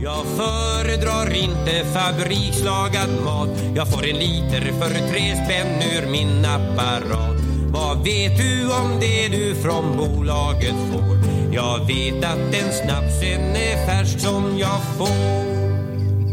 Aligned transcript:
Jag 0.00 0.26
föredrar 0.26 1.34
inte 1.34 1.84
fabrikslagad 1.84 3.08
mat 3.24 3.48
Jag 3.76 3.88
får 3.92 4.06
en 4.06 4.16
liter 4.16 4.72
för 4.72 5.08
tre 5.10 5.44
spänn 5.44 5.82
ur 5.96 6.10
min 6.10 6.44
apparat 6.44 7.40
Vad 7.72 8.04
vet 8.04 8.38
du 8.38 8.70
om 8.72 9.00
det 9.00 9.28
du 9.28 9.54
från 9.54 9.96
bolaget 9.96 10.74
får? 10.92 11.18
Jag 11.52 11.86
vet 11.86 12.24
att 12.24 12.52
den 12.52 12.72
snapsen 12.72 13.56
är 13.56 13.86
färsk 13.86 14.20
som 14.20 14.58
jag 14.58 14.82
får 14.98 15.56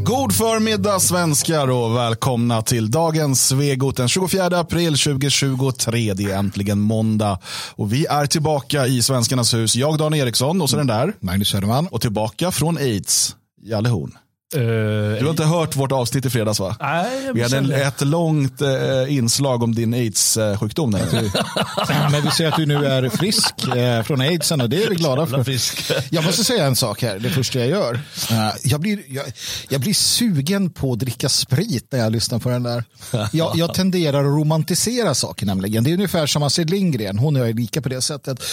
God 0.04 0.36
förmiddag 0.36 1.00
svenskar 1.00 1.70
och 1.70 1.96
välkomna 1.98 2.62
till 2.62 2.92
dagens 2.92 3.48
Svegot 3.48 3.98
den 3.98 4.10
24 4.10 4.46
april 4.46 4.98
2023. 4.98 6.14
Det 6.14 6.24
är 6.24 6.38
äntligen 6.38 6.80
måndag 6.80 7.40
och 7.76 7.94
vi 7.94 8.06
är 8.06 8.26
tillbaka 8.26 8.88
i 8.88 9.02
Svenskarnas 9.02 9.54
hus. 9.54 9.76
Jag 9.76 9.98
Dan 9.98 10.14
Eriksson 10.14 10.62
och 10.62 10.70
så 10.70 10.78
den 10.78 10.88
där. 10.88 11.14
Magnus 11.20 11.48
Söderman. 11.48 11.88
Och 11.88 12.02
tillbaka 12.02 12.52
från 12.52 12.78
aids, 12.78 13.36
Jalle 13.64 13.90
Horn 13.90 14.23
du 14.60 15.24
har 15.24 15.30
inte 15.30 15.46
hört 15.46 15.76
vårt 15.76 15.92
avsnitt 15.92 16.26
i 16.26 16.30
fredags 16.30 16.60
va? 16.60 16.76
Nej, 16.80 17.32
vi 17.34 17.42
hade 17.42 17.58
en, 17.58 17.72
ett 17.72 18.02
långt 18.02 18.62
eh, 18.62 19.16
inslag 19.16 19.64
om 19.64 19.76
din 19.76 19.94
aids-sjukdom. 19.94 20.92
Men 22.12 22.22
vi 22.24 22.32
ser 22.32 22.48
att 22.48 22.56
du 22.56 22.66
nu 22.66 22.86
är 22.86 23.10
frisk 23.10 23.68
eh, 23.68 24.04
från 24.04 24.22
aidsen 24.22 24.62
och 24.62 24.70
det 24.70 24.84
är 24.84 24.90
vi 24.90 24.96
glada 24.96 25.26
för. 25.26 25.44
Frisk. 25.44 25.92
Jag 26.10 26.24
måste 26.24 26.44
säga 26.44 26.66
en 26.66 26.76
sak 26.76 27.02
här, 27.02 27.20
det 27.20 27.30
första 27.30 27.60
jag 27.60 27.68
gör. 27.68 27.94
Uh, 27.94 28.50
jag, 28.64 28.82
blir, 28.82 29.00
jag, 29.08 29.26
jag, 29.70 29.82
blir 29.82 29.94
sugen 29.94 30.70
på 30.70 30.94
att 30.94 31.00
dricka 31.00 31.30
sprit 31.30 31.88
när 31.92 32.00
jag 32.00 32.12
lyssnar 32.12 32.40
på 32.40 32.50
den 32.50 32.64
där. 32.64 32.84
Jag, 33.32 33.56
jag 33.56 33.74
tenderar 33.74 34.20
att 34.20 34.40
romantisera 34.40 35.14
saker 35.14 35.46
nämligen. 35.46 35.84
Det 35.84 35.90
är 35.90 35.94
ungefär 35.94 36.26
som 36.26 36.44
Astrid 36.44 36.70
Lindgren, 36.70 37.20
hon 37.20 37.36
och 37.36 37.42
jag 37.42 37.50
är 37.50 37.54
lika 37.54 37.82
på 37.82 37.90
det 37.90 38.02
sättet. 38.02 38.44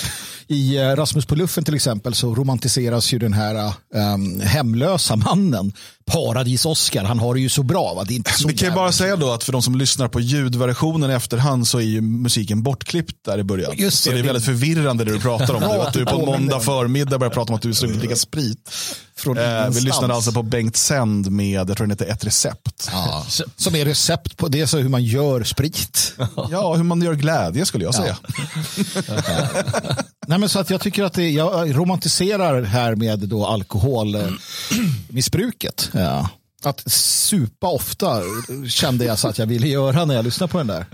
I 0.47 0.79
uh, 0.79 0.97
Rasmus 0.97 1.27
på 1.27 1.35
luffen 1.35 1.65
till 1.65 1.75
exempel 1.75 2.15
så 2.15 2.35
romantiseras 2.35 3.13
ju 3.13 3.19
den 3.19 3.33
här 3.33 3.73
um, 3.95 4.41
hemlösa 4.41 5.17
mannen 5.17 5.73
Paradis-Oscar, 6.07 7.05
han 7.05 7.19
har 7.19 7.35
det 7.35 7.41
ju 7.41 7.49
så 7.49 7.63
bra. 7.63 7.95
Va? 7.95 8.05
Det 8.05 8.15
är 8.15 8.17
inte 8.17 8.33
så 8.33 8.49
Vi 8.49 8.55
kan 8.55 8.69
ju 8.69 8.75
bara 8.75 8.93
säga 8.93 9.17
då 9.17 9.31
att 9.31 9.45
för 9.45 9.53
de 9.53 9.63
som 9.63 9.75
lyssnar 9.75 10.09
på 10.09 10.21
ljudversionen 10.21 11.11
i 11.11 11.15
efterhand 11.15 11.69
så 11.69 11.79
är 11.79 11.83
ju 11.83 12.01
musiken 12.01 12.63
bortklippt 12.63 13.25
där 13.25 13.39
i 13.39 13.45
början. 13.45 13.73
Just 13.77 14.05
det, 14.05 14.11
så 14.11 14.15
det 14.15 14.19
är 14.19 14.25
väldigt 14.25 14.45
förvirrande 14.45 15.05
det 15.05 15.13
du 15.13 15.21
pratar 15.21 15.55
om. 15.55 15.61
Bra 15.61 15.83
att 15.83 15.93
du 15.93 16.05
på 16.05 16.11
att 16.11 16.27
måndag 16.27 16.61
förmiddag 16.61 17.19
börjar 17.19 17.33
prata 17.33 17.53
om 17.53 17.57
att 17.57 17.63
du 17.63 17.75
ska 17.75 17.87
dricka 17.87 18.17
sprit. 18.17 18.71
Från 19.21 19.39
eh, 19.39 19.69
vi 19.71 19.81
lyssnade 19.81 20.15
alltså 20.15 20.33
på 20.33 20.43
Bengt 20.43 20.77
Sänd 20.77 21.31
med, 21.31 21.71
jag 21.71 21.77
tror 21.77 21.87
den 21.87 21.91
heter 21.91 22.07
Ett 22.07 22.25
recept. 22.25 22.89
Ja, 22.93 23.27
som 23.57 23.75
är 23.75 23.85
recept 23.85 24.37
på 24.37 24.49
det, 24.49 24.67
så 24.67 24.79
hur 24.79 24.89
man 24.89 25.05
gör 25.05 25.45
sprit. 25.45 26.15
Ja, 26.51 26.75
hur 26.75 26.85
man 26.85 27.03
gör 27.03 27.15
glädje 27.15 27.67
skulle 27.67 27.85
jag 27.85 27.95
säga. 27.95 28.17
Nej, 30.27 30.39
men 30.39 30.49
så 30.49 30.59
att 30.59 30.71
jag 30.71 30.81
tycker 30.81 31.05
att 31.05 31.13
det, 31.13 31.31
jag 31.31 31.77
romantiserar 31.77 32.63
här 32.63 32.95
med 32.95 33.19
då 33.19 33.47
alkoholmissbruket. 33.47 35.91
Ja. 36.01 36.29
Att 36.65 36.93
supa 36.93 37.67
ofta 37.67 38.23
kände 38.69 39.05
jag 39.05 39.19
så 39.19 39.29
att 39.29 39.39
jag 39.39 39.47
ville 39.47 39.69
göra 39.69 40.05
när 40.05 40.15
jag 40.15 40.25
lyssnade 40.25 40.53
på 40.53 40.59
den 40.59 40.67
där. 40.67 40.87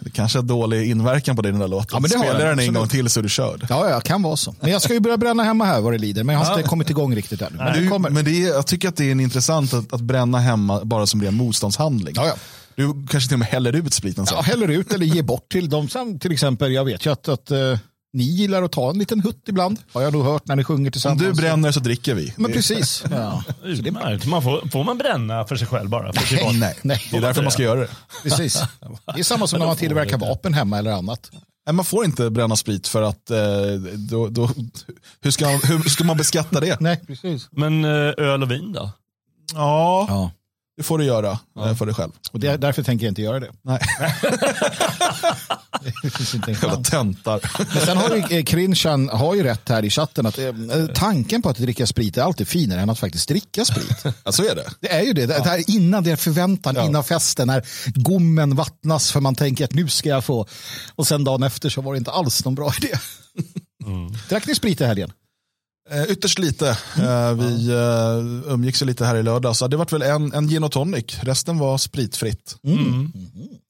Det 0.00 0.10
kanske 0.10 0.38
är 0.38 0.42
dålig 0.42 0.90
inverkan 0.90 1.36
på 1.36 1.42
dig 1.42 1.52
den 1.52 1.60
där 1.60 1.68
låten. 1.68 1.88
Ja, 1.92 2.00
men 2.00 2.10
det 2.10 2.16
har 2.16 2.24
Spela 2.24 2.40
jag, 2.40 2.58
den 2.58 2.68
en 2.68 2.74
gång 2.74 2.88
till 2.88 3.10
så 3.10 3.20
är 3.20 3.22
du 3.22 3.28
körd. 3.28 3.66
Ja, 3.68 3.90
ja, 3.90 4.00
kan 4.00 4.22
vara 4.22 4.36
så. 4.36 4.54
Men 4.60 4.70
jag 4.70 4.82
ska 4.82 4.92
ju 4.92 5.00
börja 5.00 5.16
bränna 5.16 5.42
hemma 5.42 5.64
här 5.64 5.80
vad 5.80 5.92
det 5.92 5.98
lider. 5.98 6.24
Men 6.24 6.34
jag 6.34 6.44
har 6.44 6.56
inte 6.56 6.68
kommit 6.68 6.90
igång 6.90 7.14
riktigt 7.14 7.42
än. 7.42 7.52
Men 7.56 7.82
Du, 7.82 7.88
kommer. 7.90 8.10
men 8.10 8.24
det 8.24 8.30
är, 8.44 8.48
jag 8.48 8.66
tycker 8.66 8.88
att 8.88 8.96
det 8.96 9.04
är 9.10 9.20
intressant 9.20 9.74
att, 9.74 9.92
att 9.92 10.00
bränna 10.00 10.38
hemma 10.38 10.84
bara 10.84 11.06
som 11.06 11.22
ren 11.22 11.34
motståndshandling. 11.34 12.14
Ja, 12.18 12.26
ja. 12.26 12.34
Du 12.74 13.06
kanske 13.10 13.28
till 13.28 13.34
och 13.34 13.38
med 13.38 13.48
häller 13.48 13.72
ut 13.72 13.94
spriten 13.94 14.26
sen. 14.26 14.36
Ja, 14.36 14.42
häller 14.42 14.68
ut 14.68 14.92
eller 14.92 15.06
ger 15.06 15.22
bort 15.22 15.48
till 15.52 15.68
dem. 15.68 15.88
Som 15.88 16.18
till 16.18 16.32
exempel, 16.32 16.72
jag 16.72 16.84
vet 16.84 17.06
ju 17.06 17.12
att, 17.12 17.28
att 17.28 17.50
uh, 17.50 17.78
ni 18.16 18.24
gillar 18.24 18.62
att 18.62 18.72
ta 18.72 18.90
en 18.90 18.98
liten 18.98 19.20
hutt 19.20 19.42
ibland. 19.48 19.78
Har 19.92 20.02
jag 20.02 20.12
nog 20.12 20.24
hört 20.24 20.46
när 20.46 20.56
ni 20.56 20.64
sjunger 20.64 20.88
Om 20.88 20.92
tillsammans. 20.92 21.22
du 21.22 21.32
bränner 21.32 21.72
så 21.72 21.80
dricker 21.80 22.14
vi. 22.14 22.34
Men 22.36 22.52
precis. 22.52 23.04
Ja. 23.10 23.44
Utmärkt. 23.64 24.26
Man 24.26 24.42
får, 24.42 24.68
får 24.68 24.84
man 24.84 24.98
bränna 24.98 25.44
för 25.44 25.56
sig 25.56 25.66
själv 25.68 25.90
bara? 25.90 26.12
För 26.12 26.36
privat? 26.36 26.54
Nej, 26.54 26.76
Nej. 26.82 27.02
det 27.10 27.16
är 27.16 27.20
därför 27.20 27.42
man 27.42 27.52
ska 27.52 27.62
göra 27.62 27.80
det. 27.80 27.88
Precis. 28.22 28.62
Det 29.14 29.20
är 29.20 29.22
samma 29.24 29.46
som 29.46 29.58
när 29.58 29.66
man 29.66 29.76
tillverkar 29.76 30.18
vapen 30.18 30.54
hemma 30.54 30.78
eller 30.78 30.92
annat. 30.92 31.30
Nej, 31.66 31.74
man 31.74 31.84
får 31.84 32.04
inte 32.04 32.30
bränna 32.30 32.56
sprit 32.56 32.88
för 32.88 33.02
att 33.02 33.30
eh, 33.30 33.38
då, 33.94 34.28
då, 34.28 34.50
hur, 35.20 35.30
ska, 35.30 35.48
hur 35.48 35.88
ska 35.88 36.04
man 36.04 36.16
beskatta 36.16 36.60
det? 36.60 36.80
Nej, 36.80 37.00
precis. 37.06 37.48
Men 37.50 37.84
eh, 37.84 37.90
öl 38.18 38.42
och 38.42 38.50
vin 38.50 38.72
då? 38.72 38.90
Ja, 39.54 40.06
Ja. 40.08 40.30
Det 40.76 40.82
får 40.82 40.98
du 40.98 41.04
göra 41.04 41.38
eh, 41.58 41.74
för 41.74 41.86
dig 41.86 41.94
själv. 41.94 42.12
Och 42.32 42.40
det, 42.40 42.56
därför 42.56 42.82
tänker 42.82 43.06
jag 43.06 43.10
inte 43.10 43.22
göra 43.22 43.40
det. 43.40 43.50
Nej, 43.62 43.80
Det 46.46 46.52
jävla 46.52 46.76
töntar. 46.76 47.40
Men 47.74 47.86
sen 47.86 47.96
har 47.96 48.16
ju 48.30 48.38
eh, 48.38 48.44
Krinchan 48.44 49.08
har 49.08 49.34
ju 49.34 49.42
rätt 49.42 49.68
här 49.68 49.84
i 49.84 49.90
chatten 49.90 50.26
att 50.26 50.38
eh, 50.38 50.52
tanken 50.94 51.42
på 51.42 51.48
att 51.48 51.56
dricka 51.58 51.86
sprit 51.86 52.16
är 52.16 52.22
alltid 52.22 52.48
finare 52.48 52.80
än 52.80 52.90
att 52.90 52.98
faktiskt 52.98 53.28
dricka 53.28 53.64
sprit. 53.64 54.04
Ja, 54.24 54.32
så 54.32 54.42
är 54.44 54.54
det. 54.54 54.64
Det 54.80 54.92
är 54.92 55.02
ju 55.02 55.12
det. 55.12 55.26
Det 55.26 55.42
här 55.44 55.70
innan 55.70 56.04
det 56.04 56.10
är 56.10 56.16
förväntan, 56.16 56.74
Ja. 56.76 56.86
innan 56.86 57.04
festen, 57.04 57.46
när 57.46 57.62
gommen 57.94 58.56
vattnas 58.56 59.12
för 59.12 59.20
man 59.20 59.34
tänker 59.34 59.64
att 59.64 59.74
nu 59.74 59.88
ska 59.88 60.08
jag 60.08 60.24
få. 60.24 60.46
Och 60.94 61.06
sen 61.06 61.24
dagen 61.24 61.42
efter 61.42 61.68
så 61.68 61.80
var 61.80 61.92
det 61.92 61.98
inte 61.98 62.10
alls 62.10 62.44
någon 62.44 62.54
bra 62.54 62.72
idé. 62.82 62.98
Drack 64.28 64.46
ni 64.46 64.54
sprit 64.54 64.80
i 64.80 64.84
helgen? 64.84 65.12
Eh, 65.90 66.02
ytterst 66.02 66.38
lite. 66.38 66.68
Eh, 66.98 67.32
vi 67.32 67.70
eh, 67.70 68.52
umgicks 68.52 68.80
lite 68.84 69.04
här 69.04 69.16
i 69.16 69.22
lördag. 69.22 69.56
Så 69.56 69.68
det 69.68 69.76
var 69.76 69.86
väl 69.90 70.02
en, 70.02 70.32
en 70.32 70.48
gin 70.48 70.64
och 70.64 70.72
tonic. 70.72 71.04
Resten 71.22 71.58
var 71.58 71.78
spritfritt. 71.78 72.56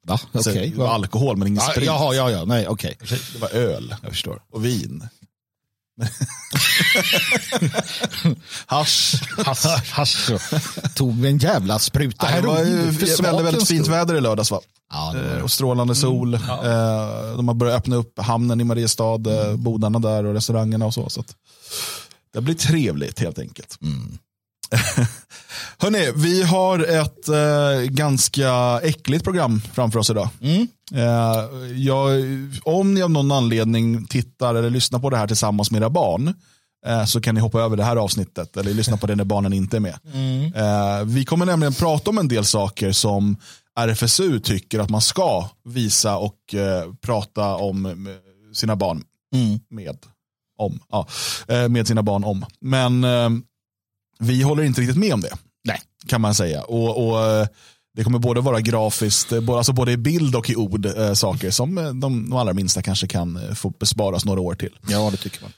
Va? 0.06 0.21
Alltså, 0.32 0.50
Okej. 0.50 0.71
det 0.71 0.78
var 0.78 0.88
alkohol 0.94 1.37
men 1.37 1.49
ingen 1.49 1.62
Ja, 1.66 1.71
sprit. 1.72 1.87
Jaha, 1.87 2.15
ja, 2.15 2.31
ja, 2.31 2.44
nej, 2.44 2.69
okej. 2.69 2.97
Det 3.32 3.38
var 3.41 3.49
öl 3.54 3.94
Jag 4.03 4.10
förstår. 4.10 4.43
och 4.53 4.65
vin. 4.65 5.09
Hasch. 8.66 9.15
Hass, 9.47 9.66
hass, 9.91 10.31
tog 10.94 11.21
vi 11.21 11.28
en 11.28 11.38
jävla 11.38 11.78
spruta 11.78 12.31
Det 12.31 12.47
var 12.47 12.59
ju 12.59 12.77
väldigt, 12.77 13.21
väldigt 13.47 13.69
fint 13.69 13.88
väder 13.88 14.15
i 14.15 14.21
lördags 14.21 14.50
va? 14.50 14.60
Ja, 14.93 15.12
det 15.15 15.34
var 15.34 15.43
och 15.43 15.50
strålande 15.50 15.94
sol. 15.94 16.34
Eh, 16.34 16.41
de 17.37 17.48
har 17.48 17.54
börjat 17.54 17.77
öppna 17.77 17.97
upp 17.97 18.19
hamnen 18.19 18.60
i 18.60 18.65
Mariestad, 18.65 19.27
eh, 19.27 19.56
bodarna 19.56 19.98
där 19.98 20.25
och 20.25 20.34
restaurangerna 20.34 20.87
och 20.87 20.94
så. 20.94 21.09
så 21.10 21.21
att 21.21 21.34
det 22.36 22.42
blir 22.42 22.54
trevligt 22.54 23.20
helt 23.20 23.38
enkelt. 23.38 23.78
Hörrni, 25.78 26.12
vi 26.16 26.42
har 26.42 26.78
ett 26.78 27.28
eh, 27.28 27.91
ganska 27.91 28.80
äckligt 28.82 29.24
program 29.24 29.60
framför 29.74 29.98
oss 29.98 30.10
idag. 30.10 30.28
Eh, 30.94 31.44
jag, 31.74 32.10
om 32.62 32.94
ni 32.94 33.02
av 33.02 33.10
någon 33.10 33.32
anledning 33.32 34.06
tittar 34.06 34.54
eller 34.54 34.70
lyssnar 34.70 34.98
på 34.98 35.10
det 35.10 35.16
här 35.16 35.26
tillsammans 35.26 35.70
med 35.70 35.80
era 35.80 35.91
barn 35.91 36.34
eh, 36.86 37.04
så 37.04 37.20
kan 37.20 37.34
ni 37.34 37.41
hoppa 37.41 37.60
över 37.60 37.76
det 37.76 37.84
här 37.84 37.97
avsnittet 37.97 38.56
eller 38.56 38.74
lyssna 38.74 38.97
på 38.97 39.06
det 39.06 39.14
när 39.16 39.24
barnen 39.24 39.53
inte 39.53 39.76
är 39.76 39.80
med. 39.80 39.98
Eh, 40.54 41.04
vi 41.04 41.24
kommer 41.24 41.47
nämligen 41.47 41.74
prata 41.74 42.10
om 42.10 42.18
en 42.18 42.28
del 42.28 42.44
saker 42.44 42.92
som 42.92 43.36
RFSU 43.78 44.41
tycker 44.41 44.78
att 44.78 44.91
man 44.91 45.00
ska 45.00 45.48
visa 45.64 46.16
och 46.16 46.54
eh, 46.54 46.92
prata 47.00 47.54
om 47.54 48.08
sina 48.54 48.76
barn 48.76 49.04
med. 49.70 49.97
Om, 50.59 50.78
ja, 50.91 51.06
eh, 51.49 51.69
med 51.69 51.87
sina 51.87 52.03
barn 52.03 52.25
om. 52.25 52.47
Men 52.61 53.05
eh, 53.05 53.31
vi 54.19 54.43
håller 54.43 54.62
inte 54.62 54.81
riktigt 54.81 54.97
med 54.97 55.15
om 55.15 55.21
det. 55.21 55.33
Nej. 55.65 55.81
Kan 56.06 56.21
man 56.21 56.34
säga. 56.34 56.62
Och, 56.62 57.06
och 57.09 57.25
eh, 57.25 57.47
Det 57.97 58.05
kommer 58.05 58.19
både 58.19 58.41
vara 58.41 58.61
grafiskt, 58.61 59.33
alltså 59.33 59.72
både 59.72 59.93
i 59.93 59.97
bild 59.97 60.37
och 60.37 60.50
i 60.50 60.56
ord, 60.56 60.89
saker 61.15 61.50
som 61.50 61.75
de, 61.75 62.31
de 62.31 62.33
allra 62.33 62.53
minsta 62.53 62.83
kanske 62.83 63.06
kan 63.06 63.56
få 63.56 63.71
besparas 63.71 64.25
några 64.25 64.41
år 64.41 64.55
till. 64.55 64.78
Ja, 64.89 65.09
det 65.11 65.16
tycker 65.16 65.43
man. 65.43 65.53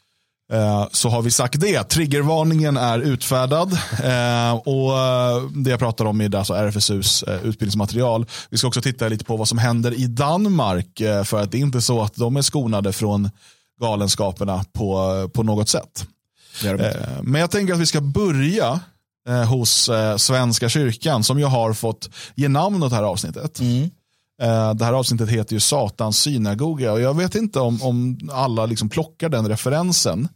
Så 0.93 1.09
har 1.09 1.23
vi 1.23 1.31
sagt 1.31 1.61
det. 1.61 1.85
Triggervarningen 1.85 2.77
är 2.77 2.99
utfärdad. 2.99 3.79
Och 4.65 4.93
Det 5.55 5.71
jag 5.71 5.79
pratar 5.79 6.05
om 6.05 6.21
är 6.21 6.37
alltså 6.37 6.55
RFSUs 6.55 7.25
utbildningsmaterial. 7.43 8.27
Vi 8.51 8.59
ska 8.59 8.69
också 8.69 8.81
titta 8.83 9.09
lite 9.09 9.25
på 9.25 9.37
vad 9.37 9.49
som 9.49 9.59
händer 9.59 10.01
i 10.01 10.07
Danmark. 10.07 11.01
För 11.25 11.43
att 11.43 11.51
det 11.53 11.59
är 11.59 11.61
inte 11.61 11.81
så 11.83 12.03
att 12.03 12.15
de 12.17 12.37
är 12.37 12.43
skonade 12.43 12.93
från 12.93 13.31
galenskaperna 13.81 14.65
på, 14.73 15.31
på 15.35 15.43
något 15.43 15.69
sätt. 15.69 16.07
Det. 16.63 16.69
Eh, 16.71 17.23
Men 17.23 17.41
jag 17.41 17.51
tänker 17.51 17.75
att 17.75 17.81
vi 17.81 17.87
ska 17.87 18.01
börja 18.01 18.81
eh, 19.29 19.45
hos 19.45 19.89
eh, 19.89 20.17
Svenska 20.17 20.69
kyrkan 20.69 21.25
som 21.25 21.39
ju 21.39 21.45
har 21.45 21.73
fått 21.73 22.11
ge 22.35 22.49
namn 22.49 22.83
åt 22.83 22.91
det 22.91 22.97
här 22.97 23.03
avsnittet. 23.03 23.61
Eh, 24.43 24.75
Det 24.75 24.85
här 24.85 24.93
avsnittet 24.93 25.29
heter 25.29 25.55
ju 25.55 25.61
Satans 25.61 26.19
synagoga 26.19 26.93
och 26.93 27.01
jag 27.01 27.17
vet 27.17 27.35
inte 27.35 27.61
om, 27.61 27.83
om 27.83 28.19
alla 28.33 28.67
liksom 28.67 28.89
plockar 28.89 29.29
den 29.29 29.49
referensen. 29.49 30.29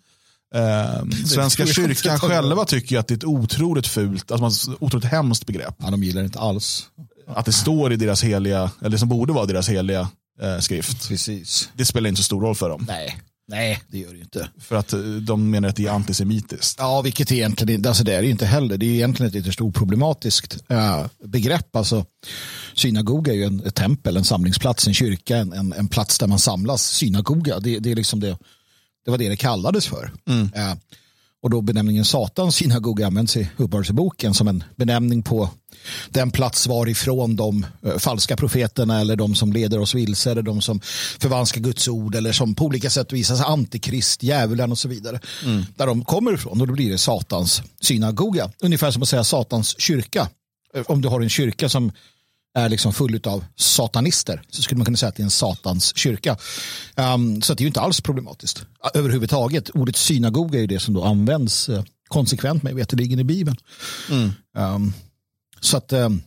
Eh, 0.54 1.04
Svenska 1.26 1.66
kyrkan 1.66 2.18
själva 2.18 2.64
tycker 2.64 2.98
att 2.98 3.08
det 3.08 3.14
är 3.14 3.16
ett 3.16 3.24
otroligt 3.24 3.86
fult, 3.86 4.32
alltså 4.32 4.74
otroligt 4.80 5.04
hemskt 5.04 5.46
begrepp. 5.46 5.74
Ja, 5.78 5.90
de 5.90 6.02
gillar 6.02 6.24
inte 6.24 6.38
alls. 6.38 6.86
Att 7.26 7.44
det 7.46 7.52
står 7.52 7.92
i 7.92 7.96
deras 7.96 8.24
heliga, 8.24 8.70
eller 8.84 8.96
som 8.96 9.08
borde 9.08 9.32
vara 9.32 9.46
deras 9.46 9.68
heliga 9.68 10.08
eh, 10.42 10.58
skrift. 10.58 11.08
Precis. 11.08 11.68
Det 11.76 11.84
spelar 11.84 12.08
inte 12.08 12.18
så 12.18 12.24
stor 12.24 12.40
roll 12.40 12.54
för 12.54 12.68
dem. 12.68 12.84
Nej, 12.88 13.18
nej, 13.48 13.82
det 13.88 13.98
gör 13.98 14.10
det 14.10 14.16
ju 14.16 14.22
inte. 14.22 14.48
För 14.58 14.76
att 14.76 14.92
eh, 14.92 15.00
de 15.00 15.50
menar 15.50 15.68
att 15.68 15.76
det 15.76 15.86
är 15.86 15.90
antisemitiskt. 15.90 16.78
Ja, 16.78 17.00
vilket 17.02 17.30
är 17.30 17.34
egentligen 17.34 17.86
alltså 17.86 18.04
det 18.04 18.14
är 18.14 18.22
det 18.22 18.28
inte 18.28 18.46
heller. 18.46 18.76
Det 18.76 18.86
är 18.86 18.94
egentligen 18.94 19.30
ett 19.30 19.36
ytterst 19.36 19.60
oproblematiskt 19.60 20.58
äh, 20.68 21.06
begrepp. 21.24 21.76
Alltså, 21.76 22.04
synagoga 22.74 23.32
är 23.32 23.36
ju 23.36 23.44
en, 23.44 23.66
ett 23.66 23.74
tempel, 23.74 24.16
en 24.16 24.24
samlingsplats, 24.24 24.86
en 24.86 24.94
kyrka, 24.94 25.36
en, 25.36 25.52
en, 25.52 25.72
en 25.72 25.88
plats 25.88 26.18
där 26.18 26.26
man 26.26 26.38
samlas. 26.38 26.82
Synagoga, 26.82 27.60
det, 27.60 27.78
det 27.78 27.90
är 27.90 27.96
liksom 27.96 28.20
det, 28.20 28.38
det 29.04 29.10
var 29.10 29.18
det 29.18 29.28
det 29.28 29.36
kallades 29.36 29.86
för. 29.86 30.12
Äh, 30.54 30.74
Och 31.42 31.50
då 31.50 31.60
benämningen 31.60 32.04
Satans 32.04 32.56
synagoga 32.56 33.06
används 33.06 33.36
i 33.36 33.48
Uppenbarelseboken 33.56 34.34
som 34.34 34.48
en 34.48 34.64
benämning 34.76 35.22
på 35.22 35.48
den 36.10 36.30
plats 36.30 36.66
varifrån 36.66 37.36
de 37.36 37.66
eh, 37.86 37.98
falska 37.98 38.36
profeterna 38.36 39.00
eller 39.00 39.16
de 39.16 39.34
som 39.34 39.52
leder 39.52 39.78
oss 39.78 39.94
vilse 39.94 40.30
eller 40.30 40.42
de 40.42 40.62
som 40.62 40.80
förvanskar 41.18 41.60
Guds 41.60 41.88
ord 41.88 42.14
eller 42.14 42.32
som 42.32 42.54
på 42.54 42.64
olika 42.64 42.90
sätt 42.90 43.12
visar 43.12 43.36
sig 43.36 43.44
antikrist, 43.46 44.22
djävulen 44.22 44.72
och 44.72 44.78
så 44.78 44.88
vidare. 44.88 45.20
Där 45.76 45.86
de 45.86 46.04
kommer 46.04 46.34
ifrån 46.34 46.60
och 46.60 46.66
då 46.66 46.74
blir 46.74 46.90
det 46.90 46.98
Satans 46.98 47.62
synagoga. 47.80 48.50
Ungefär 48.60 48.90
som 48.90 49.02
att 49.02 49.08
säga 49.08 49.24
Satans 49.24 49.80
kyrka. 49.80 50.28
Eh, 50.74 50.82
Om 50.86 51.00
du 51.02 51.08
har 51.08 51.20
en 51.20 51.28
kyrka 51.28 51.68
som 51.68 51.92
är 52.54 52.68
liksom 52.68 52.92
full 52.92 53.20
av 53.24 53.44
satanister 53.56 54.42
så 54.48 54.62
skulle 54.62 54.78
man 54.78 54.84
kunna 54.84 54.96
säga 54.96 55.08
att 55.08 55.16
det 55.16 55.22
är 55.22 55.24
en 55.24 55.30
satans 55.30 55.96
kyrka. 55.96 56.36
Um, 56.96 57.42
så 57.42 57.52
att 57.52 57.58
det 57.58 57.62
är 57.62 57.64
ju 57.64 57.68
inte 57.68 57.80
alls 57.80 58.00
problematiskt 58.00 58.66
överhuvudtaget. 58.94 59.70
Ordet 59.70 59.96
synagoga 59.96 60.58
är 60.58 60.60
ju 60.60 60.66
det 60.66 60.80
som 60.80 60.94
då 60.94 61.04
används 61.04 61.68
eh, 61.68 61.84
konsekvent 62.08 62.62
med 62.62 62.74
veterligen 62.74 63.18
i 63.18 63.24
Bibeln. 63.24 63.56
Um, 64.56 64.92
så 65.60 65.76
att 65.76 65.92
um, 65.92 66.22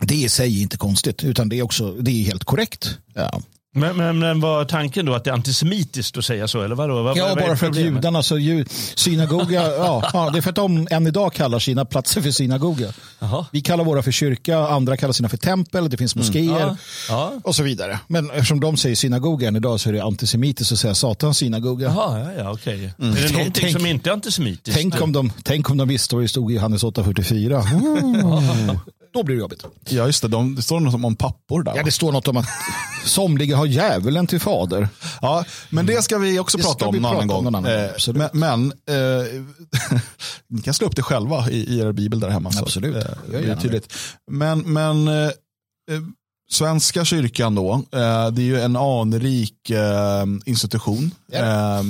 det 0.00 0.14
i 0.14 0.28
sig 0.28 0.58
är 0.58 0.62
inte 0.62 0.76
konstigt 0.76 1.24
utan 1.24 1.48
det 1.48 1.58
är 1.58 1.62
också 1.62 1.92
det 1.92 2.10
är 2.10 2.24
helt 2.24 2.44
korrekt. 2.44 2.98
Ja. 3.14 3.42
Men, 3.74 3.96
men, 3.96 4.18
men 4.18 4.40
var 4.40 4.64
tanken 4.64 5.06
då 5.06 5.14
att 5.14 5.24
det 5.24 5.30
är 5.30 5.34
antisemitiskt 5.34 6.16
att 6.18 6.24
säga 6.24 6.48
så? 6.48 6.62
Eller 6.62 6.74
vadå? 6.74 7.02
Vad, 7.02 7.16
Ja, 7.16 7.28
vad 7.28 7.38
bara 7.38 7.56
för 7.56 7.66
att 7.66 7.76
judarna, 7.76 8.22
så 8.22 8.38
ju, 8.38 8.64
synagoga, 8.94 9.62
ja, 10.12 10.30
det 10.32 10.38
är 10.38 10.42
för 10.42 10.50
att 10.50 10.56
de 10.56 10.88
än 10.90 11.06
idag 11.06 11.32
kallar 11.32 11.58
sina 11.58 11.84
platser 11.84 12.20
för 12.20 12.30
synagoga. 12.30 12.92
Jaha. 13.18 13.46
Vi 13.52 13.60
kallar 13.60 13.84
våra 13.84 14.02
för 14.02 14.10
kyrka, 14.12 14.58
andra 14.58 14.96
kallar 14.96 15.12
sina 15.12 15.28
för 15.28 15.36
tempel, 15.36 15.90
det 15.90 15.96
finns 15.96 16.16
moskéer 16.16 16.60
Ja, 16.60 16.76
ja. 17.08 17.32
och 17.44 17.54
så 17.54 17.62
vidare. 17.62 17.98
Men 18.06 18.30
eftersom 18.30 18.60
de 18.60 18.76
säger 18.76 18.96
synagoga 18.96 19.48
än 19.48 19.56
idag 19.56 19.80
så 19.80 19.88
är 19.88 19.92
det 19.92 20.02
antisemitiskt 20.04 20.72
att 20.72 20.78
säga 20.78 20.94
satans 20.94 21.38
synagoga. 21.38 21.86
Jaha, 21.86 22.18
ja, 22.20 22.42
ja, 22.42 22.52
okej. 22.52 22.84
Är 22.84 22.92
det 22.96 23.04
Mm. 23.06 23.32
Någonting 23.32 23.52
tänk- 23.62 23.72
som 23.76 23.86
inte 23.86 24.10
är 24.10 24.14
antisemitiskt? 24.14 24.80
Tänk 24.80 25.02
om, 25.02 25.12
de, 25.12 25.32
tänk 25.42 25.70
om 25.70 25.76
de 25.76 25.88
visste 25.88 26.14
vad 26.14 26.24
det 26.24 26.28
stod 26.28 26.52
i 26.52 26.54
Johannes 26.54 26.84
8.44. 26.84 27.66
Mm. 27.72 28.78
Då 29.12 29.22
blir 29.22 29.36
det 29.36 29.40
jobbigt. 29.40 29.64
Ja, 29.88 30.06
just 30.06 30.22
det. 30.22 30.28
De, 30.28 30.54
det 30.54 30.62
står 30.62 30.80
något 30.80 31.04
om 31.04 31.16
pappor 31.16 31.62
där. 31.62 31.72
Ja, 31.72 31.76
va? 31.76 31.82
det 31.84 31.92
står 31.92 32.12
något 32.12 32.28
om 32.28 32.36
att 32.36 32.46
somliga 33.04 33.56
har 33.56 33.66
djävulen 33.66 34.26
till 34.26 34.40
fader. 34.40 34.88
Ja, 35.22 35.44
men 35.70 35.86
det 35.86 36.02
ska 36.02 36.18
vi 36.18 36.38
också 36.38 36.58
Det 36.58 36.64
prata 36.64 36.86
om 36.86 36.94
vi 36.94 37.00
någon 37.00 37.12
prata 37.12 37.34
om 37.36 37.44
någon 37.44 37.54
annan 37.54 37.70
gång, 38.06 38.20
Eh, 38.22 38.30
men 38.32 38.72
eh, 38.72 39.42
ni 40.48 40.62
kan 40.62 40.74
slå 40.74 40.86
upp 40.86 40.96
det 40.96 41.02
själva 41.02 41.50
i, 41.50 41.74
i 41.74 41.80
er 41.80 41.92
bibel 41.92 42.20
där 42.20 42.28
hemma. 42.28 42.52
så, 42.52 42.62
Absolut. 42.62 42.96
eh, 42.96 43.02
Jag 43.32 43.42
det 43.42 43.50
är 43.50 43.56
tydligt. 43.56 43.92
Men, 44.30 44.58
men 44.60 45.08
eh, 45.08 45.14
eh, 45.14 45.30
Svenska 46.52 47.04
kyrkan 47.04 47.54
då, 47.54 47.72
eh, 47.72 48.30
det 48.30 48.42
är 48.42 48.46
ju 48.46 48.60
en 48.60 48.76
anrik 48.76 49.70
eh, 49.70 50.24
institution. 50.46 51.10
Eh, 51.32 51.80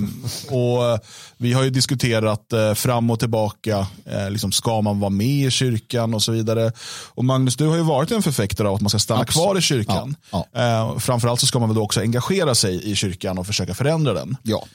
och 0.56 1.00
vi 1.36 1.52
har 1.52 1.62
ju 1.62 1.70
diskuterat 1.70 2.52
eh, 2.52 2.74
fram 2.74 3.10
och 3.10 3.18
tillbaka, 3.18 3.86
liksom, 4.28 4.52
ska 4.52 4.80
man 4.80 5.00
vara 5.00 5.10
med 5.10 5.46
i 5.46 5.50
kyrkan 5.50 6.14
och 6.14 6.22
så 6.22 6.32
vidare. 6.32 6.72
Och 7.08 7.24
Magnus, 7.24 7.56
du 7.56 7.66
har 7.66 7.76
ju 7.76 7.82
varit 7.82 8.10
en 8.10 8.22
förfäktare 8.22 8.68
av 8.68 8.74
att 8.74 8.80
man 8.80 8.90
ska 8.90 8.98
stanna 8.98 9.20
Absolut. 9.20 9.46
kvar 9.46 9.58
i 9.58 9.60
kyrkan. 9.60 10.16
Ja, 10.30 10.46
Eh, 10.54 10.98
framförallt 10.98 11.40
så 11.40 11.46
ska 11.46 11.58
man 11.58 11.68
väl 11.68 11.78
också 11.78 12.00
engagera 12.00 12.54
sig 12.54 12.90
i 12.90 12.94
kyrkan 12.94 13.38
och 13.38 13.46
försöka 13.46 13.74
förändra 13.74 14.14
den. 14.14 14.36
Ja. 14.42 14.66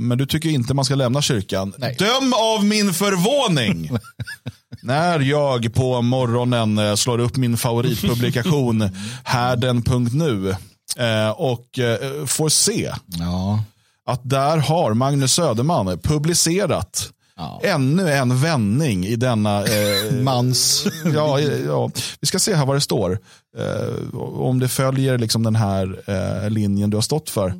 Men 0.00 0.18
du 0.18 0.26
tycker 0.26 0.48
inte 0.48 0.74
man 0.74 0.84
ska 0.84 0.94
lämna 0.94 1.22
kyrkan. 1.22 1.72
Nej. 1.78 1.96
Döm 1.98 2.32
av 2.32 2.64
min 2.64 2.94
förvåning! 2.94 3.90
När 4.84 5.20
jag 5.20 5.74
på 5.74 6.02
morgonen 6.02 6.78
eh, 6.78 6.94
slår 6.94 7.18
upp 7.18 7.36
min 7.36 7.56
favoritpublikation 7.56 8.90
härden.nu 9.24 10.50
eh, 10.96 11.30
och 11.30 11.78
eh, 11.78 12.26
får 12.26 12.48
se 12.48 12.92
Ja. 13.06 13.62
att 14.06 14.20
där 14.22 14.56
har 14.58 14.94
Magnus 14.94 15.32
Söderman 15.32 15.98
publicerat 15.98 17.10
Ja. 17.36 17.60
ännu 17.64 18.10
en 18.12 18.40
vändning 18.40 19.06
i 19.06 19.16
denna 19.16 19.64
eh, 19.64 20.12
Mans. 20.22 20.86
ja, 21.14 21.40
ja, 21.40 21.90
vi 22.20 22.26
ska 22.26 22.38
se 22.38 22.54
här 22.54 22.66
vad 22.66 22.76
det 22.76 22.80
står. 22.80 23.18
Eh, 23.58 24.18
om 24.20 24.60
det 24.60 24.68
följer 24.68 25.18
liksom 25.18 25.42
den 25.42 25.56
här 25.56 26.02
eh, 26.44 26.50
linjen 26.50 26.90
du 26.90 26.96
har 26.96 27.02
stått 27.02 27.30
för. 27.30 27.54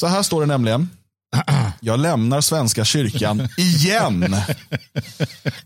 Så 0.00 0.06
här 0.06 0.22
står 0.22 0.40
det 0.40 0.46
nämligen. 0.46 0.88
Jag 1.84 2.00
lämnar 2.00 2.40
Svenska 2.40 2.84
kyrkan 2.84 3.48
igen. 3.58 4.36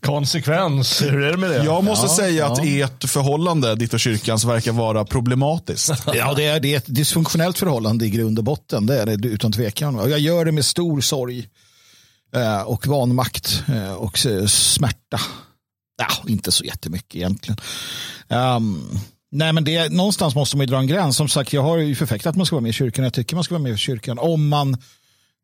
Konsekvens, 0.01 1.03
hur 1.03 1.23
är 1.23 1.31
det 1.31 1.37
med 1.37 1.51
det? 1.51 1.65
Jag 1.65 1.85
måste 1.85 2.07
Ja, 2.07 2.17
säga 2.17 2.47
att 2.47 2.65
ja. 2.65 2.85
ert 2.87 3.05
förhållande, 3.05 3.75
ditt 3.75 3.95
och 3.95 4.01
kyrkans, 4.01 4.45
verkar 4.45 4.73
vara 4.73 5.05
problematiskt. 5.05 5.93
Ja, 6.15 6.35
det 6.35 6.45
är, 6.45 6.61
det 6.61 6.75
är 6.75 6.77
ett 6.77 6.95
dysfunktionellt 6.95 7.59
förhållande 7.59 8.07
i 8.07 8.11
grund 8.11 8.39
och 8.39 8.45
botten. 8.45 8.87
Det 8.87 9.03
är 9.03 9.07
det 9.07 9.29
utan 9.29 9.53
tvekan. 9.53 9.99
Och 9.99 10.11
jag 10.11 10.19
gör 10.19 10.45
det 10.45 10.53
med 10.53 10.65
stor 10.65 11.01
sorg 11.01 11.49
eh, 12.35 12.61
och 12.61 12.87
vanmakt 12.87 13.63
eh, 13.69 13.93
och 13.93 14.27
eh, 14.27 14.47
smärta. 14.47 15.21
Ja, 15.99 16.31
inte 16.31 16.53
så 16.53 16.65
jättemycket 16.65 17.15
egentligen. 17.15 17.59
Um, 18.29 18.99
nej, 19.33 19.53
men 19.53 19.65
det, 19.65 19.93
någonstans 19.93 20.35
måste 20.35 20.57
man 20.57 20.67
ju 20.67 20.71
dra 20.71 20.79
en 20.79 20.87
gräns. 20.87 21.17
Som 21.17 21.29
sagt, 21.29 21.53
jag 21.53 21.63
har 21.63 21.79
ju 21.79 21.95
förfäktat 21.95 22.31
att 22.31 22.37
man 22.37 22.47
ska 22.47 22.57
vara 22.57 22.63
med 22.63 22.71
i 22.71 22.73
kyrkan. 22.73 23.05
Jag 23.05 23.13
tycker 23.13 23.35
man 23.35 23.45
ska 23.45 23.55
vara 23.55 23.63
med 23.63 23.73
i 23.73 23.77
kyrkan. 23.77 24.19
Om 24.19 24.49
man 24.49 24.77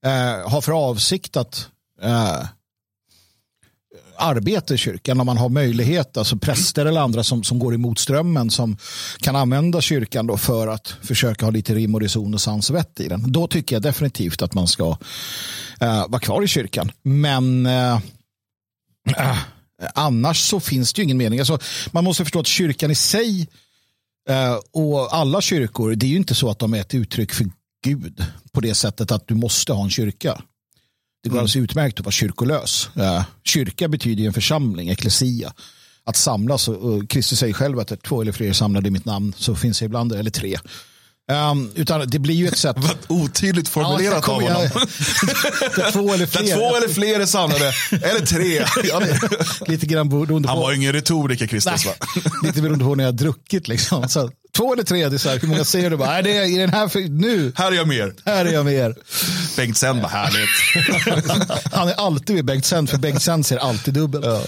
eh, 0.05 0.51
har 0.51 0.61
för 0.61 0.73
avsikt 0.73 1.37
att 1.37 1.69
eh, 2.03 2.47
arbeta 4.17 4.75
i 4.75 4.79
kyrkan, 4.79 5.21
om 5.21 5.27
man 5.27 5.37
har 5.37 5.49
möjlighet, 5.49 6.17
alltså 6.17 6.37
präster 6.37 6.87
eller 6.87 7.01
andra 7.01 7.23
som, 7.23 7.45
som 7.45 7.59
går 7.59 7.75
emot 7.75 7.99
strömmen, 7.99 8.51
som 8.51 8.77
kan 9.19 9.37
använda 9.37 9.81
kyrkan 9.81 10.27
då 10.27 10.37
för 10.37 10.69
att 10.69 10.89
försöka 11.03 11.47
ha 11.47 11.51
lite 11.51 11.75
rim 11.75 11.95
och 11.95 12.01
reson 12.01 12.35
och 12.35 12.41
sans 12.41 12.71
och 12.71 12.77
vett 12.77 13.01
i 13.01 13.09
den. 13.09 13.33
Då 13.33 13.47
tycker 13.47 13.77
jag 13.77 13.83
definitivt 13.83 14.43
att 14.43 14.55
man 14.55 14.67
ska 14.67 14.97
eh, 15.81 16.09
vara 16.09 16.21
kvar 16.21 16.43
i 16.43 16.47
kyrkan. 16.47 16.91
Men 17.03 17.67
eh, 17.67 17.95
eh, 19.17 19.39
annars 19.95 20.41
så 20.41 20.61
finns 20.61 20.93
det 20.93 21.01
ju 21.01 21.05
ingen 21.05 21.17
mening. 21.17 21.39
Alltså, 21.39 21.59
man 21.93 22.05
måste 22.05 22.25
förstå 22.25 22.41
att 22.41 22.47
kyrkan 22.47 22.91
i 22.91 22.95
sig 22.95 23.49
eh, 24.29 24.59
och 24.73 25.15
alla 25.15 25.41
kyrkor, 25.41 25.95
det 25.95 26.07
är 26.07 26.11
ju 26.11 26.17
inte 26.17 26.35
så 26.35 26.51
att 26.51 26.59
de 26.59 26.75
är 26.75 26.81
ett 26.81 26.95
uttryck 26.95 27.33
för 27.33 27.45
Gud 27.85 28.25
på 28.53 28.61
det 28.61 28.75
sättet 28.75 29.13
att 29.13 29.29
du 29.29 29.35
måste 29.35 29.73
ha 29.73 29.85
en 29.85 29.91
kyrka. 29.91 30.43
Det 31.23 31.29
går 31.29 31.39
alldeles 31.39 31.57
utmärkt 31.57 32.01
att 32.01 32.05
vara 32.05 32.13
kyrkolös. 32.13 32.91
Eh, 32.97 33.25
kyrka 33.45 33.89
betyder 33.89 34.25
en 34.25 34.33
församling, 34.33 34.89
eklesia. 34.89 35.53
Att 36.05 36.17
samlas, 36.17 36.69
och, 36.69 37.11
Kristus 37.11 37.39
säger 37.39 37.55
själv 37.55 37.79
att 37.79 38.03
två 38.03 38.23
eller 38.23 38.33
fler 38.33 38.49
är 38.49 38.53
samlade 38.53 38.89
i 38.89 38.91
mitt 38.91 39.05
namn 39.05 39.35
så 39.37 39.55
finns 39.55 39.79
det 39.79 39.85
ibland, 39.85 40.13
eller 40.13 40.31
tre. 40.31 40.57
Um, 41.33 41.71
utan 41.75 42.09
det 42.09 42.19
blir 42.19 42.35
ju 42.35 42.49
ett 42.49 42.59
sätt... 42.59 42.77
Vad 42.79 42.97
otydligt 43.09 43.69
formulerat 43.69 44.25
Ja, 44.27 44.33
av 44.33 44.43
honom. 44.43 44.63
Där 45.77 45.93
två 45.93 46.15
eller 46.15 46.27
Där 46.27 46.27
fler. 46.27 46.55
två 46.57 46.77
eller 46.77 46.89
fler 46.89 47.21
är 47.21 47.27
samlade, 47.27 47.73
eller 47.91 48.27
tre. 48.27 48.65
Lite 49.73 49.87
grann 49.87 50.09
beroende 50.09 50.49
Han 50.49 50.57
på, 50.57 50.63
var 50.63 50.71
ju 50.71 50.77
ingen 50.77 50.93
retoriker, 50.93 51.47
Kristus. 51.47 51.87
lite 52.43 52.63
beroende 52.63 52.85
på 52.85 52.95
när 52.95 53.05
jag 53.05 53.13
har 53.13 53.19
druckit. 53.19 53.69
Liksom. 53.69 54.09
Så, 54.09 54.31
två 54.57 54.73
eller 54.73 54.83
tre, 54.83 55.09
det 55.09 55.17
är 55.17 55.19
så 55.19 55.29
här, 55.29 55.39
hur 55.39 55.49
många 55.49 55.65
säger 55.65 55.91
du? 55.91 55.97
Bara, 55.97 56.23
det 56.23 56.37
är 56.37 56.45
i 56.45 56.59
den 56.59 56.71
här, 56.71 57.09
nu, 57.09 57.53
Här 57.57 57.73
är 57.73 57.77
jag 57.77 57.89
mer. 57.89 58.15
här 58.25 58.45
är 58.45 58.53
jag 58.53 58.65
med 58.65 58.75
er. 58.75 58.95
Bengt 59.57 59.77
Sen, 59.77 60.01
vad 60.03 60.11
härligt. 60.11 60.49
Han 61.73 61.89
är 61.89 61.95
alltid 61.95 62.37
med 62.37 62.45
Bengt 62.45 62.65
Sen, 62.65 62.87
för 62.87 62.99
Bengt 62.99 63.23
Sen 63.23 63.45
ser 63.45 63.57
alltid 63.57 63.95
dubbelt. 63.95 64.25
Ja, 64.27 64.43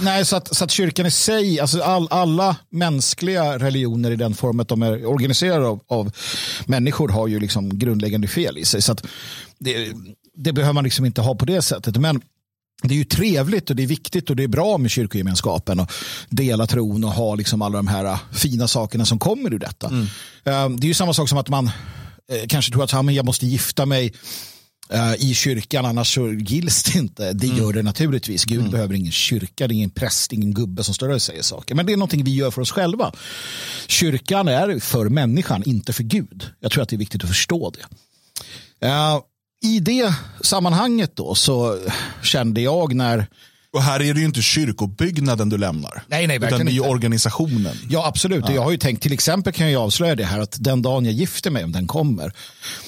nej, 0.00 0.24
så 0.24 0.36
att, 0.36 0.56
så 0.56 0.64
att 0.64 0.70
kyrkan 0.70 1.06
i 1.06 1.10
sig, 1.10 1.60
alltså 1.60 1.82
all, 1.82 2.08
alla 2.10 2.56
mänskliga 2.70 3.58
religioner 3.58 4.10
i 4.10 4.16
den 4.16 4.34
form 4.34 4.60
att 4.60 4.68
de 4.68 4.82
är 4.82 5.06
organiserade 5.06 5.66
av, 5.66 5.80
av 5.88 6.12
människor 6.66 7.08
har 7.08 7.26
ju 7.28 7.40
liksom 7.40 7.78
grundläggande 7.78 8.28
fel 8.28 8.58
i 8.58 8.64
sig. 8.64 8.82
Så 8.82 8.96
det, 9.58 9.88
det 10.34 10.52
behöver 10.52 10.72
man 10.72 10.84
liksom 10.84 11.04
inte 11.04 11.20
ha 11.20 11.34
på 11.34 11.44
det 11.44 11.62
sättet. 11.62 11.96
Men 11.96 12.20
det 12.82 12.94
är 12.94 12.98
ju 12.98 13.04
trevligt 13.04 13.70
och 13.70 13.76
det 13.76 13.82
är 13.82 13.86
viktigt 13.86 14.30
och 14.30 14.36
det 14.36 14.42
är 14.44 14.48
bra 14.48 14.78
med 14.78 14.90
kyrkogemenskapen 14.90 15.80
och 15.80 15.92
dela 16.28 16.66
tron 16.66 17.04
och 17.04 17.12
ha 17.12 17.34
liksom 17.34 17.62
alla 17.62 17.76
de 17.76 17.86
här 17.88 18.18
fina 18.32 18.68
sakerna 18.68 19.04
som 19.04 19.18
kommer 19.18 19.54
ur 19.54 19.58
detta. 19.58 19.86
Eh, 20.44 20.68
Det 20.68 20.84
är 20.84 20.88
ju 20.88 20.94
samma 20.94 21.14
sak 21.14 21.28
som 21.28 21.38
att 21.38 21.48
man 21.48 21.66
eh, 21.66 22.46
kanske 22.48 22.72
tror 22.72 22.84
att 22.84 22.92
"Ja, 22.92 23.02
men 23.02 23.14
jag 23.14 23.24
måste 23.24 23.46
gifta 23.46 23.86
mig 23.86 24.12
i 25.18 25.34
kyrkan 25.34 25.84
annars 25.84 26.14
så 26.14 26.28
gills 26.32 26.82
det 26.82 26.98
inte. 26.98 27.32
Det 27.32 27.46
gör 27.46 27.72
det 27.72 27.82
naturligtvis. 27.82 28.44
Gud 28.44 28.70
behöver 28.70 28.94
ingen 28.94 29.12
kyrka, 29.12 29.68
det 29.68 29.74
är 29.74 29.76
ingen 29.76 29.90
präst, 29.90 30.32
ingen 30.32 30.54
gubbe 30.54 30.84
som 30.84 30.94
står 30.94 31.08
där 31.08 31.14
och 31.14 31.22
säger 31.22 31.42
saker. 31.42 31.74
Men 31.74 31.86
det 31.86 31.92
är 31.92 31.96
någonting 31.96 32.24
vi 32.24 32.34
gör 32.34 32.50
för 32.50 32.62
oss 32.62 32.70
själva. 32.70 33.12
Kyrkan 33.86 34.48
är 34.48 34.78
för 34.78 35.08
människan, 35.08 35.62
inte 35.66 35.92
för 35.92 36.02
Gud. 36.02 36.50
Jag 36.60 36.72
tror 36.72 36.82
att 36.82 36.88
det 36.88 36.96
är 36.96 36.98
viktigt 36.98 37.22
att 37.22 37.28
förstå 37.28 37.70
det. 37.70 37.86
Eh, 38.86 39.20
I 39.62 39.80
det 39.80 40.14
sammanhanget 40.40 41.16
då 41.16 41.34
så 41.34 41.78
kände 42.22 42.60
jag 42.60 42.94
när 42.94 43.26
Och 43.72 43.82
här 43.82 44.02
är 44.02 44.14
det 44.14 44.20
ju 44.20 44.26
inte 44.26 44.42
kyrkobyggnaden 44.42 45.48
du 45.48 45.58
lämnar. 45.58 46.02
Nej, 46.08 46.26
nej, 46.26 46.36
utan 46.36 46.64
det 46.66 46.70
är 46.70 46.74
ju 46.74 46.80
organisationen. 46.80 47.74
Ja, 47.88 48.06
absolut. 48.06 48.44
Och 48.44 48.52
Jag 48.54 48.62
har 48.62 48.70
ju 48.70 48.76
tänkt, 48.76 49.02
till 49.02 49.12
exempel 49.12 49.52
kan 49.52 49.70
jag 49.72 49.82
avslöja 49.82 50.14
det 50.14 50.24
här 50.24 50.38
att 50.40 50.56
den 50.60 50.82
dagen 50.82 51.04
jag 51.04 51.14
gifter 51.14 51.50
mig, 51.50 51.64
om 51.64 51.72
den 51.72 51.86
kommer, 51.86 52.32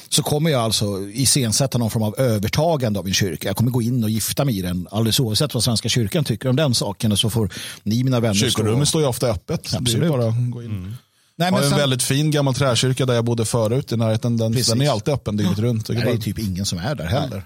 så 0.09 0.23
kommer 0.23 0.51
jag 0.51 0.61
alltså 0.61 1.01
iscensätta 1.12 1.79
någon 1.79 1.91
form 1.91 2.03
av 2.03 2.15
övertagande 2.19 2.99
av 2.99 3.07
en 3.07 3.15
kyrka. 3.15 3.49
Jag 3.49 3.57
kommer 3.57 3.71
gå 3.71 3.83
in 3.83 4.05
och 4.05 4.11
gifta 4.11 4.45
mig 4.45 4.59
i 4.59 4.62
den, 4.62 4.89
alldeles 4.91 5.21
oavsett 5.21 5.55
vad 5.55 5.65
Svenska 5.65 5.89
kyrkan 5.89 6.25
tycker 6.25 6.49
om 6.49 6.57
den 6.57 6.75
saken. 6.75 7.12
Och 7.12 7.19
så 7.19 7.31
får 7.31 7.51
ni, 7.83 8.05
mina 8.05 8.21
vänner, 8.21 8.35
Kyrkorummet 8.35 8.89
stå... 8.89 8.91
står 8.91 9.01
ju 9.03 9.07
ofta 9.09 9.27
öppet. 9.29 9.62
Det 9.71 9.77
är 9.77 9.79
Absolut. 9.79 10.09
bara 10.11 10.29
att 10.29 10.51
gå 10.51 10.62
in. 10.62 10.97
Nej, 11.37 11.47
Jag 11.49 11.53
har 11.53 11.53
men 11.53 11.62
en 11.65 11.71
sen, 11.71 11.79
väldigt 11.79 12.03
fin 12.03 12.31
gammal 12.31 12.55
träkyrka 12.55 13.07
där 13.07 13.15
jag 13.15 13.25
bodde 13.25 13.45
förut 13.45 13.93
i 13.93 13.97
närheten. 13.97 14.37
Den, 14.37 14.53
Precis. 14.53 14.69
den 14.69 14.81
är 14.83 14.91
alltid 14.91 15.15
öppen 15.15 15.37
dygnet 15.37 15.59
runt. 15.59 15.87
Det 15.87 15.93
är 15.93 15.95
det 15.95 16.03
är 16.03 16.07
bara- 16.07 16.17
typ 16.23 16.39
ingen 16.39 16.67
som 16.67 16.79
är 16.79 16.95
där 16.95 17.05
heller. 17.07 17.45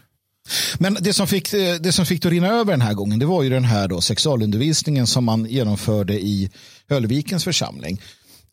Men 0.79 0.97
det 1.01 1.13
som, 1.13 1.27
fick, 1.27 1.53
eh, 1.53 1.75
det 1.75 1.93
som 1.93 2.07
fick 2.07 2.23
det 2.23 2.29
att 2.29 2.33
rinna 2.33 2.49
över 2.49 2.73
den 2.73 2.81
här 2.81 2.95
gången 2.95 3.19
det 3.19 3.27
var 3.27 3.43
ju 3.43 3.51
den 3.51 3.65
här 3.65 3.89
då 3.89 4.01
sexualundervisningen 4.01 5.07
som 5.07 5.25
man 5.25 5.45
genomförde 5.45 6.15
i 6.15 6.51
Höllvikens 6.89 7.45
församling. 7.45 8.01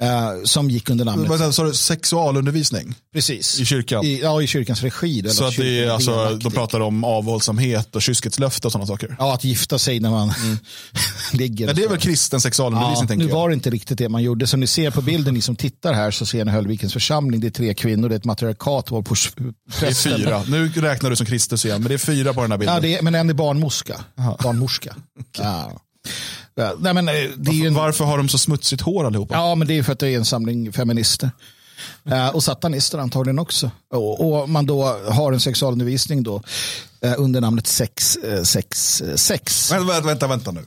Eh, 0.03 0.43
som 0.43 0.69
gick 0.69 0.89
under 0.89 1.05
namnet... 1.05 1.55
Sa 1.55 1.63
du, 1.63 1.73
sexualundervisning 1.73 2.95
Precis. 3.13 3.59
i 3.59 3.65
kyrkan? 3.65 4.05
I, 4.05 4.19
ja, 4.21 4.41
i 4.41 4.47
kyrkans 4.47 4.81
regi. 4.81 5.29
så 5.29 5.45
att 5.45 5.57
det 5.57 5.83
är, 5.83 5.89
alltså, 5.89 6.35
de 6.35 6.51
pratar 6.51 6.79
om 6.79 7.03
avhållsamhet 7.03 7.95
och 7.95 8.01
kyskhetslöfte 8.01 8.67
och 8.67 8.71
sådana 8.71 8.87
saker. 8.87 9.15
Ja, 9.19 9.33
att 9.33 9.43
gifta 9.43 9.79
sig 9.79 9.99
när 9.99 10.09
man 10.09 10.33
ligger. 11.33 11.65
Men 11.65 11.75
det 11.75 11.83
är 11.83 11.89
väl 11.89 11.97
kristen 11.97 12.41
sexualundervisning 12.41 13.03
Ja, 13.03 13.07
tänker 13.07 13.25
nu 13.25 13.29
jag. 13.31 13.35
var 13.37 13.49
det 13.49 13.53
inte 13.53 13.69
riktigt 13.69 13.97
det 13.97 14.09
man 14.09 14.23
gjorde. 14.23 14.47
Som 14.47 14.59
ni 14.59 14.67
ser 14.67 14.91
på 14.91 15.01
bilden, 15.01 15.33
ni 15.33 15.41
som 15.41 15.55
tittar 15.55 15.93
här, 15.93 16.11
så 16.11 16.25
ser 16.25 16.45
ni 16.45 16.51
Höllvikens 16.51 16.93
församling. 16.93 17.41
Det 17.41 17.47
är 17.47 17.51
tre 17.51 17.73
kvinnor, 17.73 18.09
det 18.09 18.15
är 18.15 18.19
ett 18.19 18.25
matriarkat 18.25 18.91
var 18.91 19.01
på 19.01 19.15
Det 19.79 19.87
är 19.87 19.93
fyra. 19.93 20.43
Nu 20.47 20.69
räknar 20.69 21.09
du 21.09 21.15
som 21.15 21.25
Kristus 21.25 21.65
igen, 21.65 21.81
men 21.81 21.89
det 21.89 21.93
är 21.93 21.97
fyra 21.97 22.33
på 22.33 22.41
den 22.41 22.51
här 22.51 22.57
bilden. 22.57 22.83
Ja, 22.83 22.97
är, 22.97 23.01
men 23.01 23.15
en 23.15 23.29
är 23.29 23.33
barnmorska. 23.33 24.03
Barnmorska. 24.43 24.95
Ja. 25.37 25.71
Ja, 25.73 25.79
Nej, 26.79 26.93
men, 26.93 27.07
eh, 27.07 27.15
ju 27.51 27.67
en, 27.67 27.73
Varför 27.73 28.05
har 28.05 28.17
de 28.17 28.29
så 28.29 28.37
smutsigt 28.37 28.81
hår 28.81 29.05
allihopa? 29.05 29.35
ja, 29.35 29.55
men 29.55 29.67
det 29.67 29.77
är 29.77 29.83
för 29.83 29.93
att 29.93 29.99
det 29.99 30.09
är 30.09 30.17
en 30.17 30.25
samling 30.25 30.73
feminister. 30.73 31.31
Eh, 32.05 32.27
och 32.27 32.43
satanister 32.43 32.97
antagligen 32.97 33.39
också. 33.39 33.71
Och, 33.93 34.41
och 34.41 34.49
man 34.49 34.65
då 34.65 34.83
har 35.09 35.33
en 35.33 35.39
sexualundervisning 35.39 36.23
då 36.23 36.41
eh, 37.01 37.13
under 37.17 37.41
namnet 37.41 37.67
sex, 37.67 38.15
eh, 38.17 38.43
sex, 38.43 39.01
eh, 39.01 39.15
sex. 39.15 39.71
Vänta, 39.71 39.93
vänta, 39.93 40.07
vänta, 40.07 40.27
vänta 40.27 40.51
nu. 40.51 40.65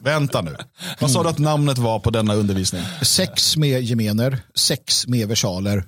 Vänta 0.00 0.42
nu. 0.42 0.56
Vad 1.00 1.10
sa 1.10 1.22
du 1.22 1.28
att 1.28 1.38
namnet 1.38 1.78
var 1.78 1.98
på 1.98 2.10
denna 2.10 2.34
undervisning? 2.34 2.82
Sex 3.02 3.56
med 3.56 3.82
gemener, 3.82 4.38
sex 4.54 5.06
med 5.06 5.28
versaler, 5.28 5.84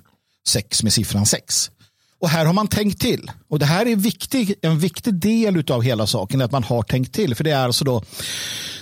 sex 0.47 0.83
med 0.83 0.93
siffran 0.93 1.25
sex. 1.25 1.71
Och 2.19 2.29
här 2.29 2.45
har 2.45 2.53
man 2.53 2.67
tänkt 2.67 3.01
till. 3.01 3.31
Och 3.49 3.59
det 3.59 3.65
här 3.65 3.85
är 3.85 3.95
viktig, 3.95 4.55
en 4.61 4.79
viktig 4.79 5.13
del 5.13 5.71
av 5.71 5.81
hela 5.81 6.07
saken, 6.07 6.41
att 6.41 6.51
man 6.51 6.63
har 6.63 6.83
tänkt 6.83 7.13
till. 7.13 7.35
För 7.35 7.43
det 7.43 7.51
är 7.51 7.65
alltså 7.65 7.85
då 7.85 8.03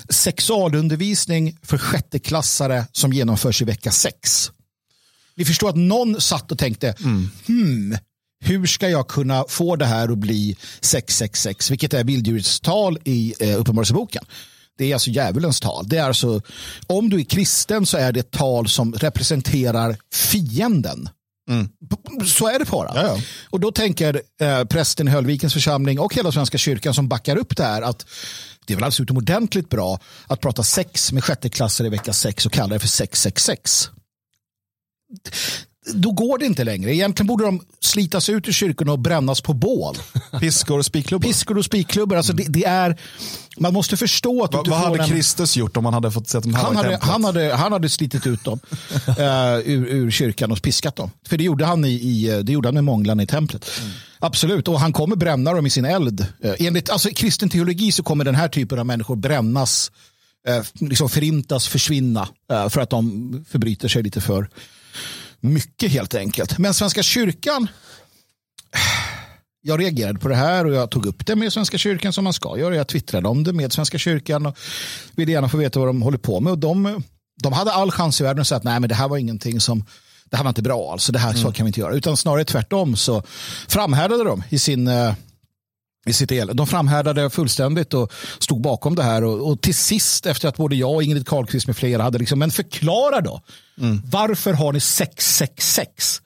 sexualundervisning 0.10 1.58
för 1.64 1.78
sjätteklassare 1.78 2.86
som 2.92 3.14
genomförs 3.14 3.62
i 3.62 3.66
vecka 3.66 3.92
sex. 3.92 4.52
Vi 5.36 5.46
förstår 5.46 5.70
att 5.70 5.76
någon 5.76 6.22
satt 6.22 6.52
och 6.52 6.58
tänkte, 6.58 6.96
hmm, 7.48 7.98
hur 8.40 8.66
ska 8.66 8.90
jag 8.90 9.08
kunna 9.08 9.46
få 9.50 9.76
det 9.76 9.86
här 9.86 10.12
att 10.12 10.18
bli 10.18 10.58
666, 10.82 11.72
vilket 11.72 11.94
är 11.94 12.04
vilddjurets 12.04 12.60
tal 12.60 12.98
i 13.04 13.34
eh, 13.40 13.60
Uppenbarelseboken. 13.60 14.26
Det 14.78 14.86
är 14.86 14.94
alltså 14.94 15.10
djävulens 15.10 15.60
tal. 15.60 15.88
Det 15.88 15.98
är 15.98 16.04
alltså, 16.04 16.42
om 16.88 17.10
du 17.10 17.20
är 17.20 17.24
kristen 17.24 17.86
så 17.86 17.98
är 17.98 18.12
det 18.12 18.20
ett 18.20 18.32
tal 18.32 18.68
som 18.68 18.94
representerar 18.94 19.98
fienden. 20.14 21.10
Så 22.26 22.48
är 22.48 22.60
det 22.60 22.66
bara. 22.72 22.92
Ja, 22.96 23.08
ja. 23.08 23.22
Och 23.50 23.60
då 23.60 23.72
tänker 23.72 24.22
eh, 24.42 24.64
prästen 24.64 25.08
i 25.08 25.12
Höllvikens 25.12 25.54
församling 25.54 26.00
och 26.00 26.16
hela 26.16 26.32
Svenska 26.32 26.58
kyrkan 26.58 26.94
som 26.94 27.08
backar 27.08 27.38
upp 27.38 27.58
det 27.58 27.64
här 27.64 27.82
att 27.82 28.06
det 28.66 28.74
är 28.74 28.76
väl 28.76 28.84
alldeles 28.84 29.00
utomordentligt 29.00 29.70
bra 29.70 30.00
att 30.28 30.42
prata 30.42 30.64
sex 30.64 31.12
med 31.12 31.24
sjätteklassare 31.24 31.88
i 31.88 31.90
vecka 31.90 32.14
sex 32.14 32.46
och 32.46 32.52
kalla 32.52 32.74
det 32.74 32.80
för 32.80 32.88
666 32.88 33.90
då 35.94 36.12
går 36.12 36.38
det 36.38 36.46
inte 36.46 36.64
längre. 36.64 36.96
Egentligen 36.96 37.28
borde 37.28 37.44
de 37.46 37.62
slitas 37.80 38.30
ut 38.30 38.48
ur 38.48 38.52
kyrkorna 38.52 38.92
och 38.92 39.00
brännas 39.00 39.42
på 39.42 39.54
bål. 39.54 39.98
Piskor 40.40 40.78
och 40.78 40.86
spikklubbor? 40.86 41.28
Piskor 41.28 41.58
och 41.58 41.66
spikklubbor. 41.66 42.18
Alltså 42.18 42.34
det, 42.34 42.46
det 42.50 42.66
är, 42.66 43.00
man 43.58 43.74
måste 43.74 43.98
förstå 43.98 44.44
att 44.44 44.54
Va, 44.54 44.64
vad 44.68 44.80
hade 44.80 45.04
en- 45.04 45.10
Kristus 45.10 45.58
gjort 45.58 45.78
om 45.78 45.86
han 45.86 45.94
hade 45.94 46.12
fått 46.12 46.30
se 46.30 46.38
att 46.38 46.44
de 46.44 46.54
här 46.54 46.64
han 46.64 46.76
hade, 46.76 46.98
han, 47.02 47.24
hade, 47.24 47.54
han 47.54 47.72
hade 47.72 47.90
slitit 47.90 48.28
ut 48.28 48.44
dem 48.44 48.60
eh, 49.08 49.58
ur, 49.66 49.88
ur 49.88 50.12
kyrkan 50.12 50.52
och 50.52 50.62
piskat 50.62 50.96
dem. 50.96 51.12
För 51.28 51.38
det 51.38 51.44
gjorde 51.44 51.66
han, 51.66 51.86
i, 51.86 51.90
i, 51.90 52.42
det 52.44 52.52
gjorde 52.52 52.68
han 52.68 52.74
med 52.74 52.84
månglarna 52.84 53.24
i 53.24 53.28
templet. 53.28 53.70
Absolut, 54.20 54.68
och 54.68 54.80
han 54.80 54.94
kommer 54.94 55.16
bränna 55.16 55.54
dem 55.54 55.66
i 55.66 55.70
sin 55.70 55.86
eld. 55.86 56.26
Eh, 56.44 56.54
enligt 56.60 56.90
alltså, 56.90 57.10
kristen 57.10 57.50
teologi 57.50 57.92
så 57.92 58.04
kommer 58.04 58.26
den 58.26 58.36
här 58.36 58.48
typen 58.48 58.80
av 58.80 58.86
människor 58.86 59.16
brännas, 59.16 59.92
eh, 60.48 60.64
liksom 60.74 61.10
förintas, 61.10 61.68
försvinna 61.68 62.28
eh, 62.52 62.70
för 62.70 62.82
att 62.82 62.90
de 62.90 63.46
förbryter 63.50 63.88
sig 63.88 64.04
lite 64.04 64.22
för 64.22 64.50
mycket 65.44 65.92
helt 65.92 66.16
enkelt. 66.16 66.58
Men 66.58 66.74
Svenska 66.74 67.04
kyrkan 67.04 67.68
jag 69.66 69.80
reagerade 69.80 70.20
på 70.20 70.28
det 70.28 70.36
här 70.36 70.66
och 70.66 70.74
jag 70.74 70.92
tog 70.92 71.06
upp 71.06 71.26
det 71.26 71.36
med 71.36 71.54
Svenska 71.54 71.78
kyrkan 71.78 72.14
som 72.14 72.24
man 72.24 72.34
ska 72.34 72.58
göra. 72.58 72.76
Jag 72.76 72.88
twittrade 72.88 73.28
om 73.28 73.44
det 73.44 73.54
med 73.54 73.74
Svenska 73.74 73.98
kyrkan 73.98 74.46
och 74.46 74.58
ville 75.16 75.32
gärna 75.32 75.50
få 75.50 75.58
veta 75.58 75.80
vad 75.80 75.90
de 75.90 76.02
håller 76.02 76.18
på 76.18 76.40
med. 76.40 76.52
Och 76.52 76.60
de, 76.60 77.04
de 77.44 77.54
hade 77.54 77.72
all 77.72 77.92
chans 77.92 78.22
i 78.22 78.24
världen 78.24 78.42
att 78.42 78.48
säga 78.48 78.58
att 78.58 78.64
nej, 78.64 78.80
men 78.80 78.90
det 78.90 78.96
här 78.96 79.08
var 79.08 79.18
ingenting 79.18 79.60
som 79.60 79.86
det 80.26 80.38
här 80.38 80.44
var 80.44 80.50
inte 80.50 80.62
bra, 80.62 80.92
alltså 80.92 81.12
det 81.12 81.20
här 81.20 81.34
så 81.34 81.52
kan 81.52 81.66
vi 81.66 81.68
inte 81.68 81.80
göra. 81.80 81.94
Utan 81.94 82.18
snarare 82.18 82.46
tvärtom 82.46 82.96
så 82.96 83.24
framhärdade 83.68 84.24
de 84.24 84.44
i 84.50 84.60
sin 84.60 84.88
eh, 84.88 85.14
i 86.06 86.14
sitt 86.14 86.32
el. 86.32 86.52
De 86.54 86.68
framhärdade 86.68 87.30
fullständigt 87.30 87.94
och 87.94 88.14
stod 88.40 88.62
bakom 88.62 88.96
det 88.96 89.04
här. 89.04 89.24
Och, 89.24 89.52
och 89.52 89.62
till 89.62 89.76
sist, 89.76 90.26
efter 90.26 90.48
att 90.48 90.58
både 90.58 90.76
jag 90.76 90.94
och 90.94 91.04
Ingrid 91.04 91.28
Carlqvist 91.28 91.68
med 91.68 91.78
flera 91.78 92.04
hade 92.04 92.18
liksom, 92.18 92.40
men 92.40 92.52
förklara 92.52 93.22
då. 93.22 93.42
Varför 94.06 94.54
har 94.54 94.74
ni 94.74 94.80
666? 94.80 96.22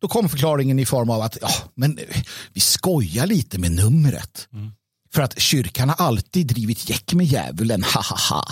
Då 0.00 0.08
kom 0.08 0.28
förklaringen 0.28 0.78
i 0.78 0.86
form 0.86 1.10
av 1.10 1.22
att 1.22 1.38
ja, 1.40 1.50
men 1.74 1.98
vi 2.52 2.60
skojar 2.60 3.26
lite 3.26 3.58
med 3.58 3.72
numret. 3.72 4.48
För 5.14 5.22
att 5.22 5.40
kyrkan 5.40 5.88
har 5.88 6.06
alltid 6.06 6.46
drivit 6.46 6.90
gäck 6.90 7.14
med 7.14 7.26
djävulen, 7.26 7.82
ha 7.82 8.02
ha 8.02 8.16
ha. 8.30 8.48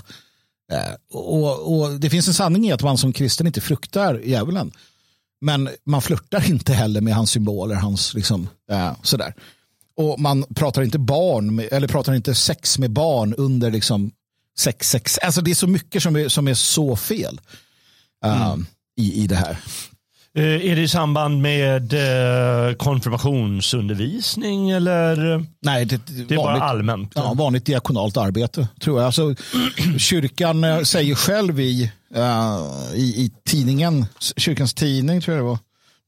Eh, 0.72 0.94
och, 1.12 1.76
och 1.76 2.00
det 2.00 2.10
finns 2.10 2.28
en 2.28 2.34
sanning 2.34 2.66
i 2.68 2.72
att 2.72 2.82
man 2.82 2.98
som 2.98 3.12
kristen 3.12 3.46
inte 3.46 3.60
fruktar 3.60 4.20
djävulen. 4.24 4.72
Men 5.40 5.68
man 5.84 6.02
flörtar 6.02 6.50
inte 6.50 6.72
heller 6.72 7.00
med 7.00 7.14
hans 7.14 7.30
symboler, 7.30 7.74
hans 7.74 8.14
liksom, 8.14 8.48
eh, 8.70 8.92
sådär. 9.02 9.34
Och 9.96 10.20
man 10.20 10.44
pratar 10.54 10.82
inte 10.82 10.98
barn, 10.98 11.54
med, 11.54 11.68
eller 11.72 11.88
pratar 11.88 12.14
inte 12.14 12.34
sex 12.34 12.78
med 12.78 12.90
barn 12.90 13.34
under 13.34 13.70
liksom 13.70 14.10
sex, 14.58 14.90
sex. 14.90 15.18
Alltså 15.18 15.40
det 15.40 15.50
är 15.50 15.54
så 15.54 15.66
mycket 15.66 16.02
som 16.02 16.16
är, 16.16 16.28
som 16.28 16.48
är 16.48 16.54
så 16.54 16.96
fel 16.96 17.40
eh, 18.24 18.56
i, 19.00 19.22
i 19.22 19.26
det 19.26 19.36
här. 19.36 19.58
Eh, 20.38 20.44
Är 20.70 20.76
det 20.76 20.82
i 20.82 20.88
samband 20.88 21.42
med 21.42 21.92
eh, 21.92 22.74
konfirmationsundervisning 22.74 24.70
eller? 24.70 25.44
Nej, 25.62 25.84
det, 25.84 26.00
Det 26.06 26.34
är 26.34 26.38
bara 26.38 26.60
allmänt. 26.62 27.12
Ja, 27.14 27.34
vanligt 27.34 27.66
diakonalt 27.66 28.16
arbete 28.16 28.68
tror 28.80 28.98
jag. 28.98 29.06
Alltså, 29.06 29.34
kyrkan 29.98 30.64
eh, 30.64 30.80
säger 30.82 31.14
själv 31.14 31.60
i, 31.60 31.92
eh, 32.14 32.58
i, 32.94 33.02
i 33.02 33.30
tidningen, 33.46 34.06
kyrkans 34.36 34.74
tidning 34.74 35.20
tror 35.20 35.36
jag 35.36 35.44
det 35.44 35.48
var. 35.48 35.58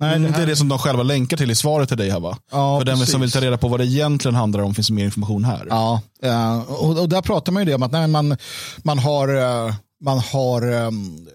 Nej, 0.01 0.17
Mm, 0.17 0.33
det 0.33 0.39
det 0.39 0.43
är 0.43 0.47
det 0.47 0.57
som 0.57 0.69
de 0.69 0.79
själva 0.79 1.03
länkar 1.03 1.37
till 1.37 1.51
i 1.51 1.55
svaret 1.55 1.89
till 1.89 1.99
dig 1.99 2.11
här 2.11 2.21
va? 2.21 2.39
Ja, 2.51 2.79
För 2.81 2.85
den 2.85 2.97
som 2.97 3.05
precis. 3.07 3.23
vill 3.23 3.31
ta 3.31 3.41
reda 3.41 3.59
på 3.59 3.69
vad 3.69 3.81
det 3.81 3.87
egentligen 3.87 4.35
handlar 4.35 4.61
om 4.61 4.75
finns 4.75 4.91
mer 4.91 5.05
information 5.05 5.45
här. 5.45 5.67
ja, 5.71 6.01
eh, 6.23 6.61
och, 6.61 6.99
och 7.01 7.09
där 7.09 7.23
pratar 7.23 7.53
man 7.53 7.63
ju 7.63 7.67
det 7.67 7.75
om 7.75 7.83
att 7.83 7.93
nej, 7.93 8.09
man, 8.09 8.37
man 8.83 8.99
har, 8.99 9.29
eh, 9.69 9.75
man 10.05 10.19
har 10.19 10.73
um, 10.73 11.29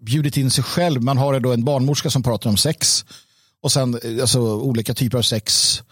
bjudit 0.00 0.36
in 0.36 0.50
sig 0.50 0.64
själv. 0.64 1.02
Man 1.02 1.18
har 1.18 1.40
då 1.40 1.52
en 1.52 1.64
barnmorska 1.64 2.10
som 2.10 2.22
pratar 2.22 2.50
om 2.50 2.56
sex 2.56 3.04
och 3.62 3.72
sen 3.72 3.94
eh, 4.04 4.20
alltså, 4.20 4.40
olika 4.40 4.94
typer 4.94 5.18
av 5.18 5.22
sex 5.22 5.82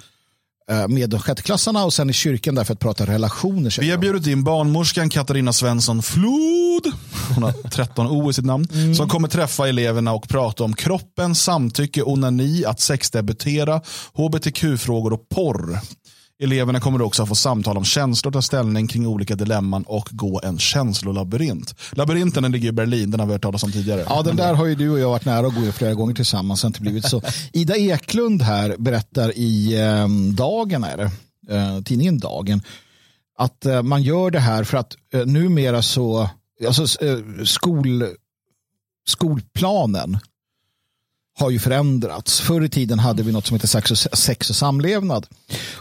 med 0.88 1.10
de 1.10 1.20
sjätteklassarna 1.20 1.84
och 1.84 1.92
sen 1.94 2.10
i 2.10 2.12
kyrkan 2.12 2.54
där 2.54 2.64
för 2.64 2.72
att 2.72 2.80
prata 2.80 3.06
relationer. 3.06 3.76
Vi 3.80 3.90
har 3.90 3.98
bjudit 3.98 4.26
in 4.26 4.44
barnmorskan 4.44 5.08
Katarina 5.10 5.52
Svensson 5.52 6.02
Flod, 6.02 6.92
hon 7.34 7.42
har 7.42 7.52
13 7.70 8.06
O 8.06 8.30
i 8.30 8.32
sitt 8.32 8.44
namn, 8.44 8.68
Mm. 8.72 8.94
som 8.94 9.08
kommer 9.08 9.28
träffa 9.28 9.68
eleverna 9.68 10.12
och 10.12 10.28
prata 10.28 10.64
om 10.64 10.74
kroppen, 10.74 11.34
samtycke, 11.34 12.02
onani, 12.02 12.64
att 12.64 12.80
sexdebutera, 12.80 13.80
hbtq-frågor 14.14 15.12
och 15.12 15.28
porr. 15.28 15.78
Eleverna 16.38 16.80
kommer 16.80 17.02
också 17.02 17.22
att 17.22 17.28
få 17.28 17.34
samtal 17.34 17.76
om 17.76 17.84
känslor, 17.84 18.32
ta 18.32 18.42
ställning 18.42 18.88
kring 18.88 19.06
olika 19.06 19.34
dilemman 19.34 19.82
och 19.82 20.08
gå 20.10 20.40
en 20.44 20.58
känslolabyrint. 20.58 21.74
Labyrinten 21.92 22.42
den 22.42 22.52
ligger 22.52 22.68
i 22.68 22.72
Berlin, 22.72 23.10
den 23.10 23.20
har 23.20 23.26
vi 23.26 23.32
hört 23.32 23.42
talas 23.42 23.62
om 23.62 23.72
tidigare. 23.72 24.04
Ja, 24.08 24.22
den 24.22 24.36
där 24.36 24.54
har 24.54 24.66
ju 24.66 24.74
du 24.74 24.90
och 24.90 24.98
jag 24.98 25.10
varit 25.10 25.24
nära 25.24 25.46
att 25.46 25.54
gå 25.54 25.60
i 25.60 25.72
flera 25.72 25.94
gånger 25.94 26.14
tillsammans. 26.14 26.64
Inte 26.64 26.80
blivit 26.80 27.08
så. 27.08 27.22
Ida 27.52 27.76
Eklund 27.76 28.42
här 28.42 28.74
berättar 28.78 29.32
i 29.36 29.80
eh, 29.80 30.08
Dagen, 30.34 30.84
är 30.84 30.96
det, 30.96 31.10
eh, 31.54 31.82
tidningen 31.82 32.18
Dagen, 32.18 32.62
att 33.38 33.66
eh, 33.66 33.82
man 33.82 34.02
gör 34.02 34.30
det 34.30 34.40
här 34.40 34.64
för 34.64 34.78
att 34.78 34.96
eh, 35.12 35.26
numera 35.26 35.82
så, 35.82 36.30
alltså 36.66 37.04
eh, 37.04 37.18
skol, 37.44 38.06
skolplanen 39.06 40.18
har 41.38 41.50
ju 41.50 41.58
förändrats. 41.58 42.40
Förr 42.40 42.64
i 42.64 42.68
tiden 42.68 42.98
hade 42.98 43.22
vi 43.22 43.32
något 43.32 43.46
som 43.46 43.54
heter 43.54 43.68
sex 43.68 43.90
och, 43.90 43.98
sex 44.18 44.50
och 44.50 44.56
samlevnad. 44.56 45.26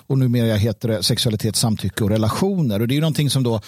Och 0.07 0.17
numera 0.17 0.55
heter 0.55 0.87
det 0.87 1.03
sexualitet, 1.03 1.55
samtycke 1.55 2.03
och 2.03 2.09
relationer. 2.09 2.79
Och 2.79 2.87
det 2.87 2.93
är 2.93 2.95
ju 2.95 3.01
någonting 3.01 3.29
som 3.29 3.43
då 3.43 3.61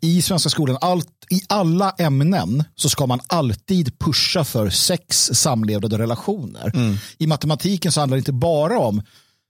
i 0.00 0.22
svenska 0.22 0.50
skolan, 0.50 0.78
allt, 0.80 1.08
i 1.30 1.40
alla 1.48 1.90
ämnen 1.90 2.64
så 2.76 2.88
ska 2.88 3.06
man 3.06 3.20
alltid 3.26 3.98
pusha 3.98 4.44
för 4.44 4.70
sex, 4.70 5.30
samlevnad 5.32 5.92
och 5.92 5.98
relationer. 5.98 6.72
I 7.18 7.26
matematiken 7.26 7.92
så 7.92 8.00
handlar 8.00 8.16
det 8.16 8.20
inte 8.20 8.32
bara 8.32 8.78
om 8.78 9.02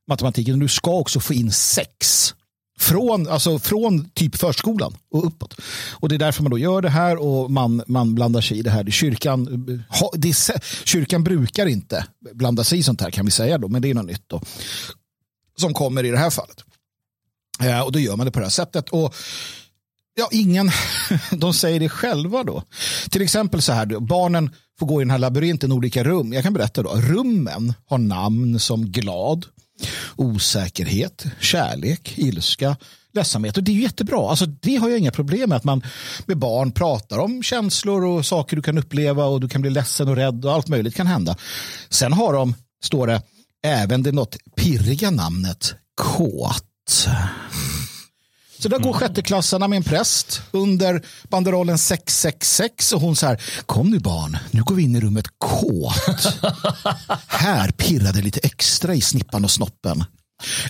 matematiken, 0.09 0.59
du 0.59 0.69
ska 0.69 0.91
också 0.91 1.21
få 1.21 1.35
in 1.35 1.53
sex. 1.53 2.35
Från, 2.81 3.29
alltså 3.29 3.59
från 3.59 4.11
typ 4.11 4.37
förskolan 4.37 4.97
och 5.11 5.27
uppåt. 5.27 5.55
Och 5.91 6.09
det 6.09 6.15
är 6.15 6.19
därför 6.19 6.43
man 6.43 6.51
då 6.51 6.59
gör 6.59 6.83
det 6.83 6.89
här 6.89 7.17
och 7.17 7.51
man, 7.51 7.83
man 7.87 8.15
blandar 8.15 8.41
sig 8.41 8.59
i 8.59 8.63
det 8.63 8.71
här. 8.71 8.91
Kyrkan, 8.91 9.85
ha, 9.89 10.11
det 10.15 10.29
är, 10.29 10.87
kyrkan 10.87 11.25
brukar 11.25 11.67
inte 11.67 12.07
blanda 12.33 12.65
sig 12.65 12.79
i 12.79 12.83
sånt 12.83 13.01
här 13.01 13.11
kan 13.11 13.25
vi 13.25 13.31
säga 13.31 13.59
då, 13.59 13.69
men 13.69 13.83
det 13.83 13.91
är 13.91 13.95
något 13.95 14.07
nytt 14.07 14.25
då. 14.27 14.43
Som 15.57 15.75
kommer 15.75 16.05
i 16.05 16.11
det 16.11 16.19
här 16.19 16.31
fallet. 16.31 16.65
Eh, 17.61 17.81
och 17.81 17.93
då 17.93 17.99
gör 17.99 18.17
man 18.17 18.27
det 18.27 18.33
på 18.33 18.39
det 18.39 18.45
här 18.45 18.51
sättet. 18.51 18.89
Och 18.89 19.15
Ja, 20.15 20.29
ingen, 20.31 20.71
de 21.31 21.55
säger 21.55 21.81
det 21.81 21.89
själva 21.89 22.45
då. 22.45 22.63
Till 23.11 23.23
exempel 23.23 23.63
så 23.63 23.73
här, 23.73 23.87
barnen 23.87 24.51
får 24.79 24.87
gå 24.87 25.01
i 25.01 25.05
den 25.05 25.11
här 25.11 25.19
labyrinten 25.19 25.73
olika 25.73 26.05
rum. 26.05 26.33
Jag 26.33 26.43
kan 26.43 26.53
berätta 26.53 26.83
då, 26.83 26.91
rummen 26.91 27.75
har 27.87 27.99
namn 27.99 28.61
som 28.61 28.87
glad, 28.87 29.47
osäkerhet, 30.17 31.25
kärlek, 31.41 32.19
ilska, 32.19 32.77
ledsamhet. 33.13 33.57
Och 33.57 33.63
det 33.63 33.73
är 33.73 33.75
ju 33.75 33.83
jättebra. 33.83 34.31
Alltså, 34.31 34.47
det 34.47 34.77
har 34.77 34.89
jag 34.89 34.99
inga 34.99 35.11
problem 35.11 35.49
med 35.49 35.57
att 35.57 35.65
man 35.65 35.83
med 36.27 36.39
barn 36.39 36.73
pratar 36.73 37.19
om 37.19 37.43
känslor 37.43 38.05
och 38.05 38.27
saker 38.27 38.57
du 38.57 38.63
kan 38.63 38.79
uppleva 38.79 39.25
och 39.25 39.41
du 39.41 39.49
kan 39.49 39.61
bli 39.61 39.71
ledsen 39.71 40.09
och 40.09 40.17
rädd 40.17 40.45
och 40.45 40.53
allt 40.53 40.69
möjligt 40.69 40.95
kan 40.95 41.07
hända. 41.07 41.37
Sen 41.89 42.13
har 42.13 42.33
de, 42.33 42.55
står 42.85 43.07
det, 43.07 43.23
även 43.63 44.03
det 44.03 44.13
något 44.13 44.37
pirriga 44.57 45.11
namnet 45.11 45.75
kåt. 45.95 47.07
Så 48.61 48.69
där 48.69 48.79
går 48.79 48.93
sjätteklassarna 48.93 49.69
med 49.69 49.77
en 49.77 49.83
präst 49.83 50.43
under 50.51 51.03
banderollen 51.29 51.79
666 51.79 52.93
och 52.93 53.01
hon 53.01 53.17
så 53.17 53.27
här, 53.27 53.43
kom 53.67 53.91
nu 53.91 53.99
barn, 53.99 54.39
nu 54.51 54.63
går 54.63 54.75
vi 54.75 54.83
in 54.83 54.97
i 54.97 55.01
rummet 55.01 55.27
kåt. 55.39 56.39
här 57.27 57.71
pirrar 57.71 58.13
det 58.13 58.23
lite 58.23 58.41
extra 58.43 58.95
i 58.95 59.01
snippan 59.01 59.45
och 59.45 59.51
snoppen. 59.51 60.05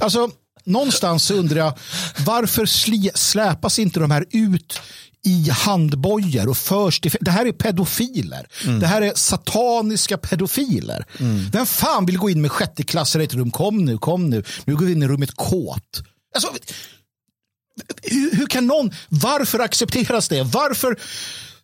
Alltså, 0.01 0.31
någonstans 0.65 1.31
undrar 1.31 1.59
jag, 1.59 1.79
varför 2.27 2.67
sli, 2.67 3.11
släpas 3.15 3.79
inte 3.79 4.01
de 4.01 4.11
här 4.11 4.25
ut 4.31 4.81
i 5.25 5.51
handbojor 5.51 6.49
och 6.49 6.57
förs 6.57 7.01
till... 7.01 7.17
Det 7.21 7.31
här 7.31 7.47
är 7.47 7.53
pedofiler. 7.53 8.47
Mm. 8.65 8.81
Det 8.81 8.87
här 8.87 9.03
är 9.03 9.13
sataniska 9.15 10.19
pedofiler. 10.19 11.07
Mm. 11.19 11.51
Vem 11.53 11.67
fan 11.67 12.07
vill 12.07 12.19
gå 12.19 12.31
in 12.31 12.41
med 12.41 12.53
sjätteklassare 12.53 13.23
i 13.23 13.27
ett 13.27 13.35
rum? 13.35 13.51
Kom 13.51 13.85
nu, 13.85 13.99
kom 13.99 14.31
nu. 14.31 14.45
Nu 14.65 14.77
går 14.77 14.87
vi 14.87 14.93
in 14.93 15.03
i 15.03 15.09
rummet 15.09 15.31
kåt. 15.37 16.03
Alltså, 16.35 16.49
hur, 18.03 18.37
hur, 18.37 18.47
kan 18.47 18.67
någon, 18.67 18.91
varför 19.09 19.59
accepteras 19.59 20.29
det? 20.29 20.43
Varför? 20.43 20.97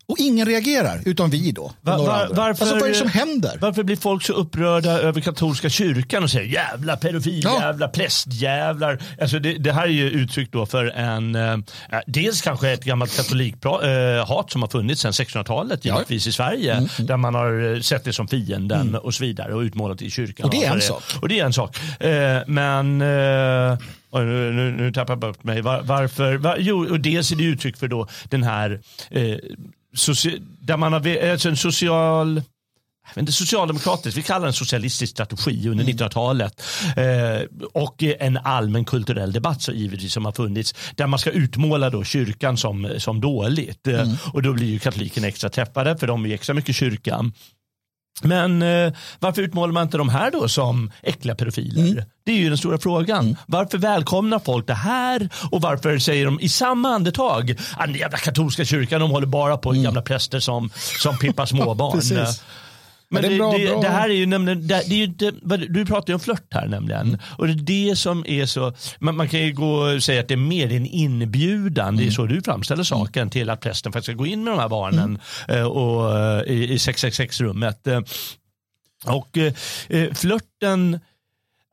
Och 0.09 0.19
ingen 0.19 0.47
reagerar, 0.47 1.03
utom 1.05 1.31
vi 1.31 1.53
då. 1.53 1.73
Var, 1.81 1.99
var, 1.99 2.29
varför, 2.31 2.45
alltså, 2.45 2.75
vad 2.75 2.83
är 2.83 2.89
det 2.89 2.95
som 2.95 3.09
händer? 3.09 3.59
Varför 3.61 3.83
blir 3.83 3.97
folk 3.97 4.23
så 4.23 4.33
upprörda 4.33 4.91
över 4.91 5.21
katolska 5.21 5.69
kyrkan 5.69 6.23
och 6.23 6.31
säger 6.31 6.53
jävla 6.53 6.97
pedofil, 6.97 7.41
ja. 7.45 7.61
jävla 7.61 7.89
prästjävlar. 7.89 8.99
Alltså 9.21 9.39
det, 9.39 9.55
det, 9.55 9.73
här 9.73 9.83
är 9.83 9.91
ju 9.91 10.11
uttryck 10.11 10.53
då 10.53 10.67
för 10.67 10.87
en, 10.87 11.35
äh, 11.35 11.59
dels 12.07 12.43
kanske 12.43 12.71
ett 12.71 12.85
gammalt 12.85 13.17
katolikhat 13.17 13.83
äh, 13.85 14.47
som 14.49 14.63
har 14.63 14.69
funnits 14.69 15.01
sedan 15.01 15.13
1600-talet 15.13 15.85
givetvis 15.85 16.27
ja. 16.27 16.31
i 16.31 16.33
Sverige. 16.33 16.73
Mm, 16.73 16.89
mm. 16.99 17.07
Där 17.07 17.17
man 17.17 17.35
har 17.35 17.75
eh, 17.75 17.81
sett 17.81 18.05
det 18.05 18.13
som 18.13 18.29
fienden 18.29 18.89
mm. 18.89 19.01
och 19.01 19.15
så 19.15 19.25
vidare 19.25 19.55
och 19.55 19.61
utmålat 19.61 20.03
i 20.03 20.11
kyrkan. 20.11 20.45
Och 20.45 20.51
det 20.51 20.65
är 20.65 20.73
en 20.73 20.81
sak. 20.81 21.03
Och 21.21 21.29
det 21.29 21.41
är 21.41 21.45
en 21.45 21.53
sak. 21.53 21.77
Äh, 22.01 22.39
men 22.47 23.03
nu, 24.25 24.53
nu, 24.53 24.73
nu 24.73 24.93
tappar 24.93 25.13
jag 25.13 25.19
bort 25.19 25.45
mig. 25.45 25.63
Var, 25.63 25.83
varför? 25.83 26.37
Var, 26.37 26.57
jo, 26.59 26.91
och 26.91 27.01
dels 27.01 27.33
är 27.33 27.37
det 27.37 27.45
uttryck 27.45 27.77
för 27.77 27.89
då 27.89 28.09
den 28.29 28.43
här 28.43 28.81
eh, 29.11 29.37
soci, 29.95 30.39
där 30.61 30.77
man 30.77 30.93
har 30.93 31.31
alltså 31.31 31.49
en 31.49 31.57
social 31.57 32.43
inte 33.17 33.33
socialdemokratisk, 33.33 34.17
vi 34.17 34.23
kallar 34.23 34.45
den 34.45 34.53
socialistisk 34.53 35.13
strategi 35.13 35.69
under 35.69 35.85
mm. 35.85 35.97
1900-talet. 35.97 36.63
Eh, 36.97 37.67
och 37.73 38.03
en 38.03 38.37
allmän 38.37 38.85
kulturell 38.85 39.33
debatt 39.33 39.63
så 39.63 39.73
givetvis 39.73 40.13
som 40.13 40.25
har 40.25 40.33
funnits. 40.33 40.75
Där 40.95 41.07
man 41.07 41.19
ska 41.19 41.31
utmåla 41.31 41.91
då 41.91 42.05
kyrkan 42.05 42.57
som, 42.57 42.91
som 42.99 43.21
dåligt. 43.21 43.87
Mm. 43.87 44.17
och 44.33 44.43
då 44.43 44.53
blir 44.53 44.67
ju 44.67 44.79
katolikerna 44.79 45.27
extra 45.27 45.51
träffade 45.51 45.97
för 45.99 46.07
de 46.07 46.27
är 46.27 46.35
extra 46.35 46.55
mycket 46.55 46.77
kyrkan. 46.77 47.33
Men 48.23 48.63
eh, 48.63 48.93
varför 49.21 49.43
utmålar 49.43 49.73
man 49.73 49.83
inte 49.83 49.99
de 49.99 50.09
här 50.09 50.31
då 50.31 50.49
som 50.49 50.93
äckliga 51.03 51.35
pedofiler? 51.35 51.83
Mm. 51.83 52.05
Det 52.25 52.33
är 52.33 52.37
ju 52.37 52.49
den 52.49 52.59
stora 52.59 52.79
frågan. 52.79 53.25
Mm. 53.25 53.37
Varför 53.47 53.79
välkomnar 53.79 54.39
folk 54.39 54.67
det 54.67 54.75
här 54.75 55.29
och 55.51 55.61
varför 55.61 55.99
säger 55.99 56.25
de 56.25 56.41
i 56.41 56.49
samma 56.49 56.89
andetag 56.89 57.51
att 57.51 57.81
ah, 57.81 57.87
den 57.87 57.95
jävla 57.95 58.19
katolska 58.19 58.65
kyrkan 58.65 59.01
de 59.01 59.11
håller 59.11 59.27
bara 59.27 59.57
på 59.57 59.71
mm. 59.71 59.83
gamla 59.83 60.03
präster 60.03 60.41
som, 60.41 60.71
som 61.03 61.19
pippar 61.19 61.47
småbarn. 61.47 62.01
Men 63.09 63.23
det, 63.23 63.39
bra, 63.39 63.53
det, 63.53 63.67
bra. 63.67 63.81
det, 63.81 63.89
här 63.89 64.09
är 64.09 64.15
ju 64.15 64.27
nämligen, 64.27 64.67
det, 64.67 64.83
det 64.89 64.95
är 64.95 64.99
ju 64.99 65.05
inte, 65.05 65.31
du 65.69 65.87
pratar 65.87 66.11
ju 66.11 66.15
om 66.15 66.21
flört 66.21 66.55
här 66.55 66.67
nämligen. 66.67 67.09
Mm. 67.09 67.21
Och 67.39 67.47
det 67.47 67.53
är 67.53 67.89
det 67.91 67.97
som 67.97 68.25
är 68.27 68.47
så, 68.47 68.73
man, 68.99 69.17
man, 69.17 69.29
kan 69.29 69.41
ju 69.41 69.53
gå 69.53 69.95
och 69.95 70.03
säga 70.03 70.21
att 70.21 70.29
det 70.29 70.35
är 70.35 70.37
mer 70.37 70.73
en 70.73 70.87
inbjudan, 70.87 71.89
mm. 71.89 71.97
det 71.97 72.03
är 72.03 72.05
mm. 72.05 72.15
så 72.15 72.27
du 72.27 72.43
framställer 72.43 72.83
saken 72.83 73.23
mm. 73.23 73.31
till 73.31 73.51
att 73.51 73.61
prästen 73.61 73.93
faktiskt 73.93 74.07
ska 74.07 74.15
gå 74.15 74.27
in 74.27 74.45
med 74.45 74.53
de 74.53 74.59
här 74.59 74.69
barnen 74.69 75.19
mm. 75.49 75.61
Eh, 75.61 75.67
och, 75.67 76.19
eh, 76.19 76.43
i, 76.43 76.73
i 76.73 76.77
666-rummet. 76.77 77.87
Eh, 77.87 78.01
och 79.05 79.39
eh, 79.89 80.13
flörten 80.15 81.01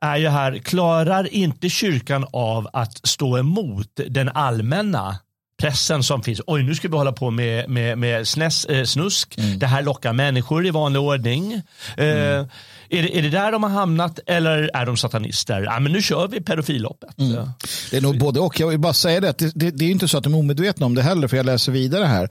är 0.00 0.16
ju 0.16 0.28
här, 0.28 0.58
klarar 0.58 1.34
inte 1.34 1.68
kyrkan 1.68 2.26
av 2.32 2.68
att 2.72 3.06
stå 3.06 3.38
emot 3.38 4.00
den 4.08 4.28
allmänna 4.28 5.18
pressen 5.60 6.02
som 6.02 6.22
finns. 6.22 6.40
Oj, 6.46 6.62
nu 6.62 6.74
ska 6.74 6.88
vi 6.88 6.96
hålla 6.96 7.12
på 7.12 7.30
med, 7.30 7.70
med, 7.70 7.98
med 7.98 8.28
snäs, 8.28 8.64
eh, 8.64 8.84
snusk. 8.84 9.38
Mm. 9.38 9.58
Det 9.58 9.66
här 9.66 9.82
lockar 9.82 10.12
människor 10.12 10.66
i 10.66 10.70
vanlig 10.70 11.02
ordning. 11.02 11.52
Eh, 11.52 11.62
mm. 11.96 12.48
är, 12.90 13.02
det, 13.02 13.18
är 13.18 13.22
det 13.22 13.30
där 13.30 13.52
de 13.52 13.62
har 13.62 13.70
hamnat 13.70 14.18
eller 14.26 14.70
är 14.74 14.86
de 14.86 14.96
satanister? 14.96 15.62
Ja, 15.62 15.80
men 15.80 15.92
nu 15.92 16.02
kör 16.02 16.28
vi 16.28 16.40
pedofilloppet. 16.40 17.18
Mm. 17.18 17.48
Det 17.90 17.96
är 17.96 18.00
nog 18.00 18.18
både 18.18 18.40
och. 18.40 18.60
Jag 18.60 18.68
vill 18.68 18.78
bara 18.78 18.92
säga 18.92 19.20
det, 19.20 19.38
det, 19.38 19.52
det, 19.54 19.70
det 19.70 19.84
är 19.84 19.90
inte 19.90 20.08
så 20.08 20.18
att 20.18 20.24
de 20.24 20.34
är 20.34 20.38
omedvetna 20.38 20.86
om 20.86 20.94
det 20.94 21.02
heller, 21.02 21.28
för 21.28 21.36
jag 21.36 21.46
läser 21.46 21.72
vidare 21.72 22.04
här 22.04 22.28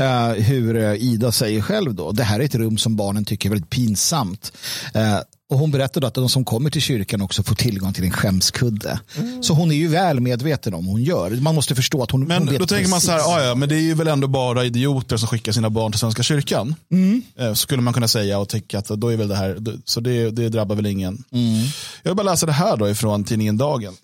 uh, 0.00 0.42
hur 0.42 0.76
uh, 0.76 0.94
Ida 0.94 1.32
säger 1.32 1.60
själv 1.60 1.94
då. 1.94 2.12
Det 2.12 2.24
här 2.24 2.40
är 2.40 2.44
ett 2.44 2.54
rum 2.54 2.78
som 2.78 2.96
barnen 2.96 3.24
tycker 3.24 3.48
är 3.48 3.50
väldigt 3.50 3.70
pinsamt. 3.70 4.52
Uh, 4.96 5.20
och 5.50 5.58
hon 5.58 5.70
berättade 5.70 6.06
att 6.06 6.14
de 6.14 6.28
som 6.28 6.44
kommer 6.44 6.70
till 6.70 6.82
kyrkan 6.82 7.22
också 7.22 7.42
får 7.42 7.54
tillgång 7.54 7.92
till 7.92 8.04
en 8.04 8.10
skämskudde. 8.10 9.00
Mm. 9.16 9.42
Så 9.42 9.54
hon 9.54 9.70
är 9.70 9.74
ju 9.74 9.88
väl 9.88 10.20
medveten 10.20 10.74
om 10.74 10.86
vad 10.86 10.92
hon 10.92 11.02
gör. 11.02 11.30
Man 11.30 11.54
måste 11.54 11.74
förstå 11.74 12.02
att 12.02 12.10
hon, 12.10 12.24
men 12.24 12.38
hon 12.38 12.50
vet 12.50 12.60
Då 12.60 12.66
tänker 12.66 12.90
man 12.90 13.00
så 13.00 13.12
här, 13.12 13.18
ah, 13.18 13.44
ja, 13.44 13.54
men 13.54 13.68
det 13.68 13.74
är 13.74 13.80
ju 13.80 13.94
väl 13.94 14.08
ändå 14.08 14.28
bara 14.28 14.64
idioter 14.64 15.16
som 15.16 15.28
skickar 15.28 15.52
sina 15.52 15.70
barn 15.70 15.92
till 15.92 15.98
Svenska 15.98 16.22
kyrkan. 16.22 16.74
Mm. 16.92 17.22
Eh, 17.38 17.54
skulle 17.54 17.82
man 17.82 17.94
kunna 17.94 18.08
säga 18.08 18.38
och 18.38 18.48
tycka 18.48 18.78
att 18.78 18.88
då 18.88 19.08
är 19.08 19.16
väl 19.16 19.28
det 19.28 19.36
här, 19.36 19.58
så 19.84 20.00
det, 20.00 20.30
det 20.30 20.48
drabbar 20.48 20.76
väl 20.76 20.86
ingen. 20.86 21.24
Mm. 21.32 21.54
Jag 22.02 22.10
vill 22.10 22.16
bara 22.16 22.30
läsa 22.30 22.46
det 22.46 22.52
här 22.52 22.76
då 22.76 22.88
ifrån 22.88 23.24
tidningen 23.24 23.56
Dagen. 23.56 23.94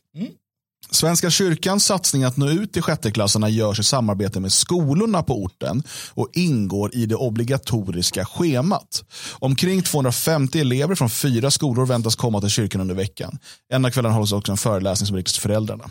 Svenska 0.90 1.30
kyrkans 1.30 1.84
satsning 1.84 2.24
att 2.24 2.36
nå 2.36 2.48
ut 2.50 2.72
till 2.72 2.82
sjätteklassarna 2.82 3.48
görs 3.48 3.80
i 3.80 3.84
samarbete 3.84 4.40
med 4.40 4.52
skolorna 4.52 5.22
på 5.22 5.42
orten 5.42 5.82
och 6.14 6.28
ingår 6.32 6.94
i 6.94 7.06
det 7.06 7.14
obligatoriska 7.14 8.24
schemat. 8.24 9.04
Omkring 9.32 9.82
250 9.82 10.60
elever 10.60 10.94
från 10.94 11.10
fyra 11.10 11.50
skolor 11.50 11.86
väntas 11.86 12.16
komma 12.16 12.40
till 12.40 12.50
kyrkan 12.50 12.80
under 12.80 12.94
veckan. 12.94 13.38
En 13.72 13.84
av 13.84 13.90
kvällarna 13.90 14.14
hålls 14.14 14.32
också 14.32 14.52
en 14.52 14.58
föreläsning 14.58 15.06
som 15.06 15.16
riktas 15.16 15.32
till 15.32 15.42
föräldrarna. 15.42 15.90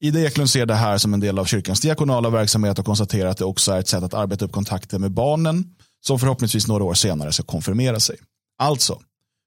Ida 0.00 0.20
Eklund 0.20 0.50
ser 0.50 0.66
det 0.66 0.74
här 0.74 0.98
som 0.98 1.14
en 1.14 1.20
del 1.20 1.38
av 1.38 1.44
kyrkans 1.44 1.80
diakonala 1.80 2.30
verksamhet 2.30 2.78
och 2.78 2.84
konstaterar 2.84 3.30
att 3.30 3.38
det 3.38 3.44
också 3.44 3.72
är 3.72 3.78
ett 3.78 3.88
sätt 3.88 4.02
att 4.02 4.14
arbeta 4.14 4.44
upp 4.44 4.52
kontakter 4.52 4.98
med 4.98 5.10
barnen 5.10 5.74
som 6.00 6.18
förhoppningsvis 6.18 6.66
några 6.66 6.84
år 6.84 6.94
senare 6.94 7.32
ska 7.32 7.42
konfirmera 7.42 8.00
sig. 8.00 8.16
Alltså, 8.58 9.00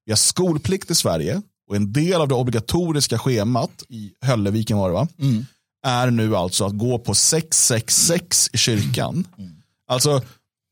vi 0.05 0.11
har 0.11 0.17
skolplikt 0.17 0.91
i 0.91 0.95
Sverige 0.95 1.41
och 1.71 1.77
en 1.77 1.93
del 1.93 2.21
av 2.21 2.27
det 2.27 2.35
obligatoriska 2.35 3.19
schemat 3.19 3.83
i 3.89 4.11
Hölleviken 4.21 4.77
var 4.77 4.89
det 4.89 4.93
va? 4.93 5.07
Mm. 5.19 5.45
Är 5.85 6.11
nu 6.11 6.35
alltså 6.35 6.65
att 6.65 6.77
gå 6.77 6.99
på 6.99 7.15
666 7.15 8.49
i 8.53 8.57
kyrkan. 8.57 9.27
Mm. 9.37 9.51
Alltså 9.87 10.21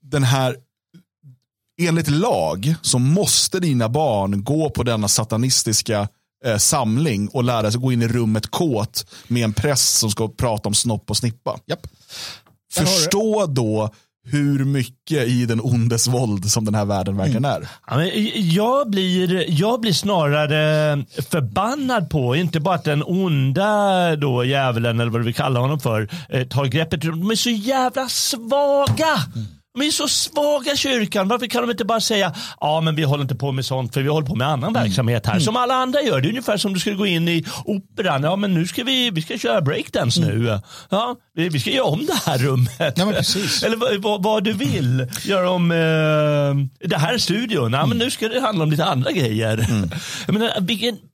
den 0.04 0.24
här 0.24 0.56
enligt 1.82 2.10
lag 2.10 2.76
så 2.82 3.00
måste 3.00 3.60
dina 3.60 3.90
barn 3.90 4.44
gå 4.44 4.70
på 4.70 4.84
denna 4.84 5.08
satanistiska 5.08 6.08
eh, 6.46 6.58
samling 6.58 7.28
och 7.28 7.44
lära 7.44 7.72
sig 7.72 7.82
gå 7.82 7.92
in 7.92 8.02
i 8.02 8.08
rummet 8.08 8.52
kåt 8.52 9.06
med 9.28 9.44
en 9.44 9.54
präst 9.54 10.00
som 10.00 10.12
ska 10.12 10.28
prata 10.28 10.70
om 10.70 10.74
snopp 10.74 11.10
och 11.10 11.18
snippa. 11.18 11.60
Japp. 11.66 11.88
Förstå 12.74 13.46
då 13.46 13.94
hur 14.32 14.66
mycket 14.66 15.28
i 15.28 15.46
den 15.46 15.62
ondes 15.62 16.08
våld 16.08 16.52
som 16.52 16.66
den 16.66 16.76
här 16.76 16.86
världen 16.86 17.18
verkligen 17.18 17.46
mm. 17.46 17.62
är. 17.62 17.70
Jag, 18.36 18.90
blir, 18.90 19.46
jag 19.62 19.82
blir 19.82 19.94
snarare 19.94 21.06
förbannad 21.30 22.10
på, 22.10 22.36
inte 22.36 22.60
bara 22.60 22.76
att 22.76 22.84
den 22.84 23.04
onda 23.04 24.16
då, 24.16 24.44
djävulen 24.44 25.00
eller 25.00 25.12
vad 25.12 25.24
vi 25.24 25.34
kallar 25.34 25.62
honom 25.62 25.80
för, 25.80 26.10
eh, 26.30 26.48
tar 26.48 26.66
greppet. 26.66 27.02
De 27.02 27.32
är 27.32 27.36
så 27.36 27.50
jävla 27.50 28.10
svaga. 28.10 29.16
Mm. 29.36 29.48
De 29.80 29.86
är 29.86 29.92
så 29.92 30.08
svaga 30.08 30.76
kyrkan. 30.76 31.28
Varför 31.28 31.48
kan 31.48 31.62
de 31.62 31.72
inte 31.72 31.86
bara 31.86 32.00
säga 32.00 32.34
ja 32.60 32.82
men 32.82 32.96
vi 32.96 33.04
håller 33.04 33.22
inte 33.22 33.36
på 33.36 33.52
med 33.52 33.66
sånt 33.66 33.94
för 33.94 34.02
vi 34.02 34.10
håller 34.10 34.28
på 34.28 34.36
med 34.36 34.48
annan 34.48 34.70
mm. 34.70 34.84
verksamhet 34.84 35.26
här. 35.26 35.34
Mm. 35.34 35.44
Som 35.44 35.56
alla 35.56 35.74
andra 35.74 36.02
gör. 36.02 36.22
Det 36.22 36.28
är 36.28 36.30
ungefär 36.30 36.58
som 36.58 36.74
du 36.74 36.80
skulle 36.80 36.96
gå 36.96 37.06
in 37.06 37.28
i 37.28 37.46
operan. 37.66 38.24
Ja 38.24 38.36
men 38.36 38.54
nu 38.54 38.68
ska 38.68 38.84
vi, 38.84 39.10
vi 39.10 39.22
ska 39.22 39.38
köra 39.38 39.62
breakdance 39.62 40.22
mm. 40.22 40.40
nu. 40.40 40.60
Ja, 40.90 41.16
vi 41.34 41.60
ska 41.60 41.70
göra 41.70 41.86
om 41.86 42.06
det 42.06 42.22
här 42.26 42.38
rummet. 42.38 42.94
Ja, 42.96 43.06
Eller 43.66 43.98
vad, 43.98 44.24
vad, 44.24 44.44
du 44.44 44.54
vill. 44.54 45.08
Göra 45.24 45.50
om 45.50 45.72
eh, 45.72 46.88
det 46.90 46.98
här 46.98 47.18
studion. 47.18 47.74
Ja, 47.74 47.86
men 47.86 47.98
nu 47.98 48.12
ska 48.12 48.28
det 48.28 48.42
handla 48.42 48.64
om 48.64 48.72
lite 48.72 48.86
andra 48.86 49.12
grejer. 49.12 49.66
Mm. 49.70 49.90
Jag 50.26 50.34
menar, 50.34 50.60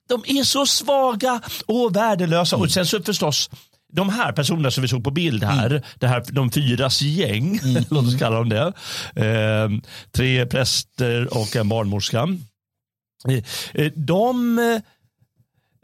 de 0.10 0.24
är 0.40 0.44
så 0.44 0.66
svaga 0.66 1.42
och 1.66 1.96
värdelösa. 1.96 2.56
Och 2.56 2.62
mm. 2.62 2.70
sen 2.70 2.86
så 2.86 3.04
förstås 3.04 3.50
de 3.96 4.10
här 4.10 4.32
personerna 4.32 4.72
som 4.72 4.82
vi 4.82 4.88
såg 4.88 5.04
på 5.04 5.12
bild 5.12 5.44
här, 5.44 5.70
mm. 5.70 5.82
det 6.00 6.08
här 6.08 6.24
de 6.32 6.52
fyras 6.52 7.02
gäng, 7.02 7.60
mm. 7.64 7.84
låt 7.90 8.06
oss 8.06 8.20
kalla 8.20 8.38
dem 8.38 8.50
det. 8.50 8.74
Eh, 9.16 9.70
tre 10.12 10.46
präster 10.46 11.38
och 11.38 11.56
en 11.56 11.70
barnmorska. 11.70 12.28
Eh, 13.74 13.92
de 13.96 14.60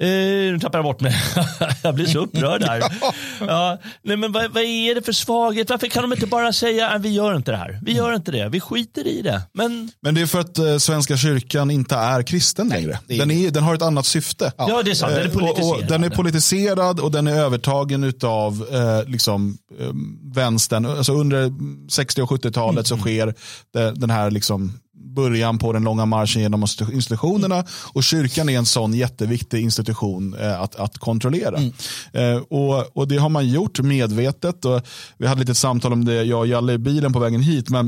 Eh, 0.01 0.07
nu 0.51 0.59
tappar 0.61 0.79
jag 0.79 0.83
bort 0.83 1.01
mig. 1.01 1.15
jag 1.83 1.95
blir 1.95 2.05
så 2.05 2.19
upprörd 2.19 2.63
här. 2.63 2.83
ja. 3.39 3.77
Nej, 4.03 4.17
men 4.17 4.31
vad, 4.31 4.53
vad, 4.53 4.63
är 4.63 4.95
det 4.95 5.01
för 5.01 5.11
svaghet? 5.11 5.69
Varför 5.69 5.87
kan 5.87 6.01
de 6.03 6.13
inte 6.13 6.27
bara 6.27 6.53
säga 6.53 6.89
att 6.89 7.01
vi 7.01 7.09
gör 7.09 7.35
inte 7.35 7.51
det 7.51 7.57
här? 7.57 7.79
Vi 7.81 7.93
gör 7.93 8.15
inte 8.15 8.31
det. 8.31 8.49
Vi 8.49 8.59
skiter 8.59 9.07
i 9.07 9.21
det. 9.21 9.41
Men, 9.53 9.91
men 10.01 10.15
det 10.15 10.21
är 10.21 10.25
för 10.25 10.39
att 10.39 10.57
eh, 10.57 10.77
Svenska 10.77 11.17
kyrkan 11.17 11.71
inte 11.71 11.95
är 11.95 12.23
kristen 12.23 12.67
Nej, 12.67 12.81
längre. 12.81 12.99
Är 13.07 13.17
den, 13.17 13.31
är, 13.31 13.51
den 13.51 13.63
har 13.63 13.75
ett 13.75 13.81
annat 13.81 14.05
syfte. 14.05 14.53
Ja, 14.57 14.81
det 14.85 14.91
är 14.91 14.95
sant. 14.95 15.15
Den 15.15 15.25
är 15.25 15.29
politiserad. 15.29 15.71
Och, 15.71 15.77
och 15.77 15.85
den 15.85 16.03
är 16.03 16.09
politiserad 16.09 16.99
och 16.99 17.11
den 17.11 17.27
är 17.27 17.35
övertagen 17.35 18.13
av 18.23 18.67
eh, 18.71 19.09
liksom, 19.11 19.57
eh, 19.79 19.91
vänstern. 20.33 20.85
Alltså 20.85 21.13
under 21.13 21.51
60 21.89 22.21
och 22.21 22.29
70-talet 22.29 22.73
mm. 22.73 22.85
så 22.85 22.97
sker 22.97 23.33
det, 23.73 23.91
den 23.91 24.09
här 24.09 24.31
liksom, 24.31 24.79
början 25.03 25.57
på 25.57 25.73
den 25.73 25.83
långa 25.83 26.05
marschen 26.05 26.41
genom 26.41 26.65
institutionerna 26.91 27.65
och 27.93 28.03
kyrkan 28.03 28.49
är 28.49 28.57
en 28.57 28.65
sån 28.65 28.93
jätteviktig 28.93 29.61
institution 29.61 30.33
eh, 30.33 30.61
att, 30.61 30.75
att 30.75 30.97
kontrollera. 30.97 31.57
Mm. 31.57 31.73
Eh, 32.13 32.41
och, 32.41 32.97
och 32.97 33.07
det 33.07 33.17
har 33.17 33.29
man 33.29 33.49
gjort 33.49 33.79
medvetet 33.79 34.65
och 34.65 34.81
vi 35.17 35.27
hade 35.27 35.39
lite 35.39 35.55
samtal 35.55 35.93
om 35.93 36.05
det, 36.05 36.23
jag 36.23 36.39
och 36.39 36.47
Jalle 36.47 36.73
i 36.73 36.77
bilen 36.77 37.13
på 37.13 37.19
vägen 37.19 37.41
hit, 37.41 37.69
men 37.69 37.87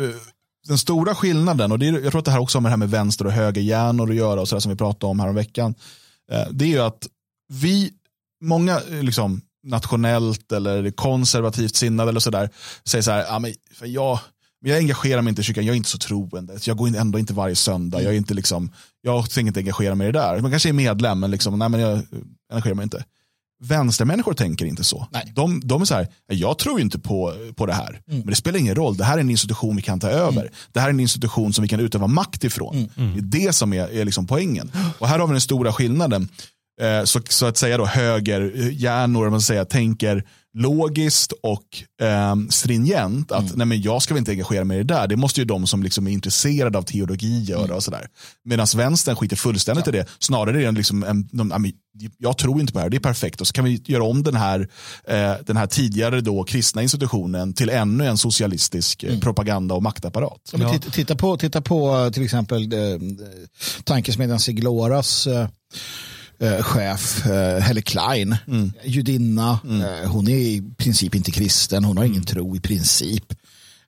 eh, 0.00 0.08
den 0.68 0.78
stora 0.78 1.14
skillnaden, 1.14 1.72
och 1.72 1.78
det 1.78 1.88
är, 1.88 1.92
jag 1.92 2.10
tror 2.10 2.18
att 2.18 2.24
det 2.24 2.30
här 2.30 2.40
också 2.40 2.58
har 2.58 2.62
med 2.62 2.68
det 2.68 2.72
här 2.72 2.78
med 2.78 2.90
vänster 2.90 3.26
och 3.26 3.32
högerhjärnor 3.32 4.10
att 4.10 4.16
göra 4.16 4.40
och 4.40 4.48
så 4.48 4.60
som 4.60 4.70
vi 4.70 4.76
pratade 4.76 5.10
om 5.10 5.20
här 5.20 5.28
om 5.28 5.34
veckan, 5.34 5.74
det 6.50 6.64
är 6.64 6.68
ju 6.68 6.80
att 6.80 7.08
vi, 7.52 7.92
många 8.40 8.80
liksom, 8.88 9.40
nationellt 9.64 10.52
eller 10.52 10.90
konservativt 10.90 11.76
sinnade 11.76 12.08
eller 12.08 12.20
sådär 12.20 12.50
säger 12.84 13.02
så 13.02 13.10
här, 13.10 13.24
ja, 13.28 13.38
men 13.38 13.54
jag, 13.82 14.18
jag 14.70 14.78
engagerar 14.78 15.22
mig 15.22 15.30
inte 15.30 15.40
i 15.40 15.44
kyrkan, 15.44 15.64
jag 15.66 15.72
är 15.72 15.76
inte 15.76 15.88
så 15.88 15.98
troende. 15.98 16.58
Jag 16.66 16.76
går 16.76 16.96
ändå 16.96 17.18
inte 17.18 17.34
varje 17.34 17.56
söndag. 17.56 18.02
Jag, 18.02 18.12
är 18.12 18.16
inte 18.16 18.34
liksom, 18.34 18.70
jag 19.02 19.30
tänker 19.30 19.48
inte 19.48 19.60
engagera 19.60 19.94
mig 19.94 20.08
i 20.08 20.12
det 20.12 20.18
där. 20.18 20.40
Man 20.40 20.50
kanske 20.50 20.68
är 20.68 20.72
medlem, 20.72 21.20
men, 21.20 21.30
liksom, 21.30 21.58
nej, 21.58 21.68
men 21.68 21.80
jag 21.80 22.02
engagerar 22.52 22.74
mig 22.74 22.84
inte. 22.84 23.04
Vänstermänniskor 23.62 24.34
tänker 24.34 24.66
inte 24.66 24.84
så. 24.84 25.08
De, 25.34 25.60
de 25.64 25.82
är 25.82 25.84
så 25.84 25.94
här, 25.94 26.08
jag 26.26 26.58
tror 26.58 26.80
inte 26.80 26.98
på, 26.98 27.34
på 27.56 27.66
det 27.66 27.72
här. 27.72 27.88
Mm. 27.88 28.20
Men 28.20 28.26
det 28.26 28.34
spelar 28.34 28.58
ingen 28.58 28.74
roll, 28.74 28.96
det 28.96 29.04
här 29.04 29.16
är 29.16 29.20
en 29.20 29.30
institution 29.30 29.76
vi 29.76 29.82
kan 29.82 30.00
ta 30.00 30.08
över. 30.08 30.40
Mm. 30.40 30.52
Det 30.72 30.80
här 30.80 30.86
är 30.86 30.92
en 30.92 31.00
institution 31.00 31.52
som 31.52 31.62
vi 31.62 31.68
kan 31.68 31.80
utöva 31.80 32.06
makt 32.06 32.44
ifrån. 32.44 32.76
Mm. 32.76 32.90
mm. 32.96 33.30
Det 33.30 33.38
är 33.38 33.46
det 33.46 33.52
som 33.52 33.72
är, 33.72 33.88
är 33.88 34.04
liksom 34.04 34.26
poängen. 34.26 34.72
Och 34.98 35.08
här 35.08 35.18
har 35.18 35.26
vi 35.26 35.32
den 35.32 35.40
stora 35.40 35.72
skillnaden. 35.72 36.28
Eh, 36.80 37.04
så, 37.04 37.20
så 37.28 37.46
att 37.46 37.56
säga 37.56 37.78
då 37.78 37.86
högerhjärnor, 37.86 39.30
man 39.30 39.40
säga, 39.40 39.64
tänker 39.64 40.24
logiskt 40.54 41.32
och 41.32 41.66
eh, 42.06 42.36
stringent. 42.50 43.32
Att 43.32 43.40
mm. 43.40 43.52
nej, 43.56 43.66
men 43.66 43.82
jag 43.82 44.02
ska 44.02 44.14
väl 44.14 44.18
inte 44.18 44.30
engagera 44.30 44.64
mig 44.64 44.80
i 44.80 44.82
det 44.82 44.94
där. 44.94 45.06
Det 45.06 45.16
måste 45.16 45.40
ju 45.40 45.44
de 45.44 45.66
som 45.66 45.82
liksom 45.82 46.06
är 46.06 46.10
intresserade 46.10 46.78
av 46.78 46.82
teologi 46.82 47.42
göra. 47.42 47.64
Mm. 47.64 47.76
och 47.76 47.82
sådär. 47.82 48.06
Medan 48.44 48.66
vänstern 48.76 49.16
skiter 49.16 49.36
fullständigt 49.36 49.86
ja. 49.86 49.92
i 49.92 49.96
det. 49.96 50.06
Snarare 50.18 50.62
är 50.62 50.66
det 50.66 50.72
liksom 50.72 51.04
en, 51.04 51.28
de, 51.32 51.72
jag 52.18 52.38
tror 52.38 52.60
inte 52.60 52.72
på 52.72 52.78
det 52.78 52.82
här, 52.82 52.90
det 52.90 52.96
är 52.96 53.00
perfekt. 53.00 53.40
Och 53.40 53.46
så 53.46 53.52
kan 53.52 53.64
vi 53.64 53.82
göra 53.84 54.04
om 54.04 54.22
den 54.22 54.36
här, 54.36 54.68
eh, 55.08 55.32
den 55.46 55.56
här 55.56 55.66
tidigare 55.66 56.20
då 56.20 56.44
kristna 56.44 56.82
institutionen 56.82 57.54
till 57.54 57.70
ännu 57.70 58.06
en 58.06 58.18
socialistisk 58.18 59.02
eh, 59.02 59.08
mm. 59.08 59.20
propaganda 59.20 59.74
och 59.74 59.82
maktapparat. 59.82 60.50
Ja, 60.52 60.72
titta, 60.72 60.90
titta, 60.90 61.16
på, 61.16 61.36
titta 61.36 61.60
på 61.60 62.10
till 62.12 62.24
exempel 62.24 62.72
eh, 62.72 62.78
tankesmedjan 63.84 64.40
Sigloras 64.40 65.26
eh, 65.26 65.48
eh, 66.38 66.62
chef, 66.62 67.26
eh, 67.26 67.60
Helle 67.60 67.82
Klein, 67.82 68.36
mm. 68.48 68.72
judinna. 68.84 69.58
Mm. 69.64 69.80
Eh, 69.80 70.10
hon 70.10 70.28
är 70.28 70.36
i 70.36 70.62
princip 70.76 71.14
inte 71.14 71.30
kristen, 71.30 71.84
hon 71.84 71.96
har 71.96 72.04
ingen 72.04 72.16
mm. 72.16 72.26
tro 72.26 72.56
i 72.56 72.60
princip. 72.60 73.32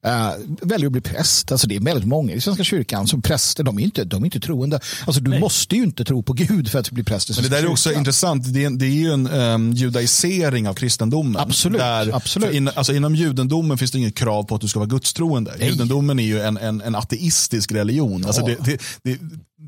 Uh, 0.07 0.33
väljer 0.63 0.87
att 0.87 0.93
bli 0.93 1.01
präst. 1.01 1.53
Alltså 1.53 1.67
det 1.67 1.77
är 1.77 1.81
väldigt 1.81 2.09
många 2.09 2.33
i 2.33 2.41
Svenska 2.41 2.65
kyrkan 2.65 3.07
som 3.07 3.23
präster, 3.23 3.65
de 3.65 3.79
är 3.79 3.83
inte, 3.83 4.05
de 4.05 4.23
är 4.23 4.27
inte 4.27 4.41
troende. 4.41 4.81
Alltså 5.07 5.23
du 5.23 5.31
Nej. 5.31 5.41
måste 5.41 5.77
ju 5.77 5.83
inte 5.83 6.05
tro 6.05 6.23
på 6.23 6.33
Gud 6.33 6.71
för 6.71 6.79
att 6.79 6.91
bli 6.91 7.05
präst 7.05 7.31
i 7.31 7.33
Men 7.37 7.43
Det 7.43 7.49
där 7.49 7.63
är 7.63 7.71
också 7.71 7.89
kyrkan. 7.89 8.01
intressant, 8.01 8.55
det 8.55 8.65
är, 8.65 8.71
det 8.71 8.87
är 8.87 8.91
ju 8.91 9.13
en 9.13 9.31
um, 9.31 9.73
judaisering 9.73 10.69
av 10.69 10.75
kristendomen. 10.75 11.37
Absolut. 11.43 11.79
Där, 11.79 12.17
absolut. 12.17 12.55
In, 12.55 12.71
alltså 12.75 12.95
inom 12.95 13.15
judendomen 13.15 13.79
finns 13.79 13.91
det 13.91 13.99
inget 13.99 14.15
krav 14.15 14.43
på 14.43 14.55
att 14.55 14.61
du 14.61 14.69
ska 14.69 14.79
vara 14.79 14.89
gudstroende. 14.89 15.55
Nej. 15.59 15.69
Judendomen 15.69 16.19
är 16.19 16.25
ju 16.25 16.41
en, 16.41 16.57
en, 16.57 16.81
en 16.81 16.95
ateistisk 16.95 17.73
religion. 17.73 18.21
Ja. 18.21 18.27
Alltså 18.27 18.47
det, 18.47 18.57
det, 18.65 18.81
det, 19.03 19.19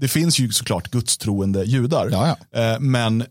det, 0.01 0.09
finns 0.09 0.39
ju 0.39 0.53
såklart 0.53 0.91
gudstroende 0.91 1.65
judar. 1.65 2.09
Ja, 2.13 2.37
ja. 2.51 2.75
Uh, 2.75 2.81
men 2.81 3.21
uh, 3.21 3.27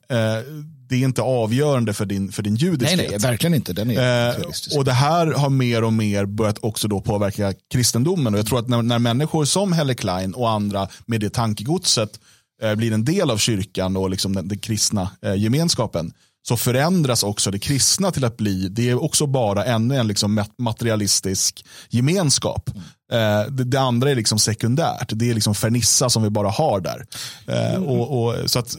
det 0.90 0.96
är 0.96 1.00
inte 1.00 1.22
avgörande 1.22 1.94
för 1.94 2.06
din, 2.06 2.32
för 2.32 2.44
din 2.44 2.56
judiskhet. 2.56 2.98
Nej, 2.98 3.08
nej, 3.10 3.20
verkligen 3.20 3.54
inte. 3.54 3.74
Den 3.74 3.92
är 3.92 4.30
eh, 4.30 4.78
och 4.78 4.86
det 4.86 4.94
här 4.94 5.28
har 5.28 5.50
mer 5.50 5.84
och 5.84 5.94
mer 5.94 6.26
börjat 6.26 6.58
också 6.62 6.88
då 6.88 7.02
påverka 7.02 7.54
kristendomen. 7.72 8.34
Och 8.34 8.40
jag 8.40 8.48
tror 8.48 8.60
att 8.60 8.68
när, 8.68 8.82
när 8.82 9.00
människor 9.00 9.46
som 9.46 9.74
Helle 9.74 9.94
Klein 9.94 10.34
och 10.34 10.50
andra 10.50 10.88
med 11.06 11.22
det 11.22 11.30
tankegodset 11.30 12.20
eh, 12.64 12.76
blir 12.76 12.92
en 12.92 13.06
del 13.06 13.32
av 13.32 13.38
kyrkan 13.38 13.98
och 13.98 14.10
liksom 14.10 14.36
den, 14.36 14.48
den 14.48 14.58
kristna 14.58 15.10
eh, 15.22 15.36
gemenskapen 15.36 16.14
så 16.48 16.58
förändras 16.58 17.24
också 17.24 17.52
det 17.52 17.60
kristna 17.60 18.12
till 18.12 18.26
att 18.26 18.38
bli, 18.38 18.68
det 18.70 18.90
är 18.90 19.04
också 19.04 19.26
bara 19.26 19.66
ännu 19.66 19.96
en 19.96 20.08
liksom 20.08 20.46
materialistisk 20.58 21.66
gemenskap. 21.90 22.70
Mm. 22.70 23.56
Det, 23.56 23.64
det, 23.64 23.80
andra 23.80 24.12
är 24.12 24.16
liksom 24.16 24.40
sekundärt, 24.40 25.12
det 25.14 25.30
är 25.30 25.34
liksom 25.34 25.56
fernissa 25.56 26.10
som 26.10 26.24
vi 26.24 26.30
bara 26.30 26.50
har 26.50 26.80
där. 26.80 27.06
Mm. 27.48 27.84
och, 27.84 28.24
och, 28.24 28.50
så 28.50 28.60
att 28.60 28.78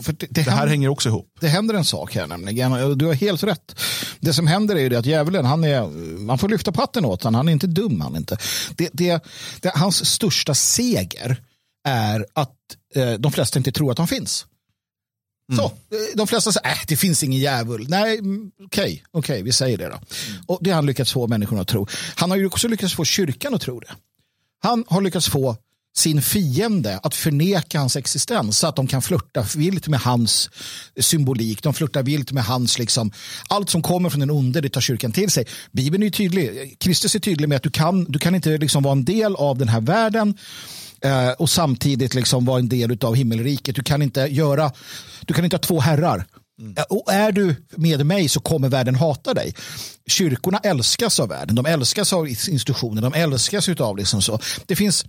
för 0.00 0.12
det, 0.12 0.26
det, 0.30 0.42
det 0.42 0.42
här 0.42 0.50
händer, 0.50 0.68
hänger 0.68 0.88
också 0.88 1.08
ihop. 1.08 1.28
Det 1.40 1.48
händer 1.48 1.74
en 1.74 1.84
sak 1.84 2.14
här 2.14 2.26
nämligen. 2.26 2.98
Du 2.98 3.06
har 3.06 3.14
helt 3.14 3.42
rätt. 3.42 3.80
Det 4.20 4.32
som 4.32 4.46
händer 4.46 4.76
är 4.76 4.80
ju 4.80 4.88
det 4.88 4.98
att 4.98 5.06
djävulen, 5.06 5.44
han 5.44 5.64
är, 5.64 5.88
man 6.18 6.38
får 6.38 6.48
lyfta 6.48 6.72
patten 6.72 7.04
åt 7.04 7.22
honom. 7.22 7.34
Han 7.34 7.48
är 7.48 7.52
inte 7.52 7.66
dum. 7.66 8.00
Han 8.00 8.16
inte. 8.16 8.38
Det, 8.76 8.90
det, 8.92 9.24
det, 9.60 9.72
hans 9.74 10.06
största 10.06 10.54
seger 10.54 11.40
är 11.88 12.26
att 12.32 12.56
eh, 12.94 13.12
de 13.12 13.32
flesta 13.32 13.58
inte 13.58 13.72
tror 13.72 13.92
att 13.92 13.98
han 13.98 14.08
finns. 14.08 14.46
Mm. 15.52 15.58
Så, 15.58 15.64
eh, 15.64 15.70
de 16.14 16.26
flesta 16.26 16.52
säger, 16.52 16.68
äh, 16.68 16.78
det 16.88 16.96
finns 16.96 17.22
ingen 17.22 17.40
djävul. 17.40 17.86
Nej, 17.88 18.18
mm, 18.18 18.50
okej, 18.64 19.02
okay, 19.12 19.18
okay, 19.18 19.42
vi 19.42 19.52
säger 19.52 19.78
det 19.78 19.88
då. 19.88 19.94
Mm. 19.94 20.42
Och 20.46 20.58
det 20.60 20.70
har 20.70 20.74
han 20.74 20.86
lyckats 20.86 21.12
få 21.12 21.26
människorna 21.26 21.60
att 21.60 21.68
tro. 21.68 21.86
Han 22.16 22.30
har 22.30 22.36
ju 22.36 22.46
också 22.46 22.68
lyckats 22.68 22.94
få 22.94 23.04
kyrkan 23.04 23.54
att 23.54 23.60
tro 23.60 23.80
det. 23.80 23.94
Han 24.62 24.84
har 24.88 25.00
lyckats 25.00 25.28
få 25.28 25.56
sin 25.94 26.22
fiende 26.22 27.00
att 27.02 27.14
förneka 27.14 27.78
hans 27.78 27.96
existens 27.96 28.58
så 28.58 28.66
att 28.66 28.76
de 28.76 28.86
kan 28.86 29.02
flirta 29.02 29.46
vilt 29.56 29.88
med 29.88 30.00
hans 30.00 30.50
symbolik. 31.00 31.62
De 31.62 31.74
flörtar 31.74 32.02
vilt 32.02 32.32
med 32.32 32.44
hans, 32.44 32.78
liksom, 32.78 33.12
allt 33.48 33.70
som 33.70 33.82
kommer 33.82 34.10
från 34.10 34.20
den 34.20 34.30
onde, 34.30 34.60
det 34.60 34.68
tar 34.68 34.80
kyrkan 34.80 35.12
till 35.12 35.30
sig. 35.30 35.46
Bibeln 35.72 36.02
är 36.02 36.10
tydlig, 36.10 36.76
Kristus 36.80 37.14
är 37.14 37.18
tydlig 37.18 37.48
med 37.48 37.56
att 37.56 37.62
du 37.62 37.70
kan, 37.70 38.04
du 38.04 38.18
kan 38.18 38.34
inte 38.34 38.58
liksom 38.58 38.82
vara 38.82 38.92
en 38.92 39.04
del 39.04 39.36
av 39.36 39.58
den 39.58 39.68
här 39.68 39.80
världen 39.80 40.38
eh, 41.04 41.30
och 41.30 41.50
samtidigt 41.50 42.14
liksom 42.14 42.44
vara 42.44 42.58
en 42.58 42.68
del 42.68 42.98
av 43.00 43.14
himmelriket. 43.14 43.76
Du 43.76 43.82
kan 43.82 44.02
inte 44.02 44.20
göra, 44.20 44.72
du 45.20 45.34
kan 45.34 45.44
inte 45.44 45.56
ha 45.56 45.60
två 45.60 45.80
herrar. 45.80 46.26
Mm. 46.60 46.74
Och 46.88 47.12
är 47.12 47.32
du 47.32 47.56
med 47.76 48.06
mig 48.06 48.28
så 48.28 48.40
kommer 48.40 48.68
världen 48.68 48.94
hata 48.94 49.34
dig. 49.34 49.54
Kyrkorna 50.06 50.58
älskas 50.58 51.20
av 51.20 51.28
världen, 51.28 51.54
de 51.54 51.66
älskas 51.66 52.12
av 52.12 52.28
institutioner, 52.28 53.02
de 53.02 53.14
älskas 53.14 53.68
av 53.68 53.96
liksom 53.96 54.22
så. 54.22 54.38
Det 54.66 54.76
finns 54.76 55.04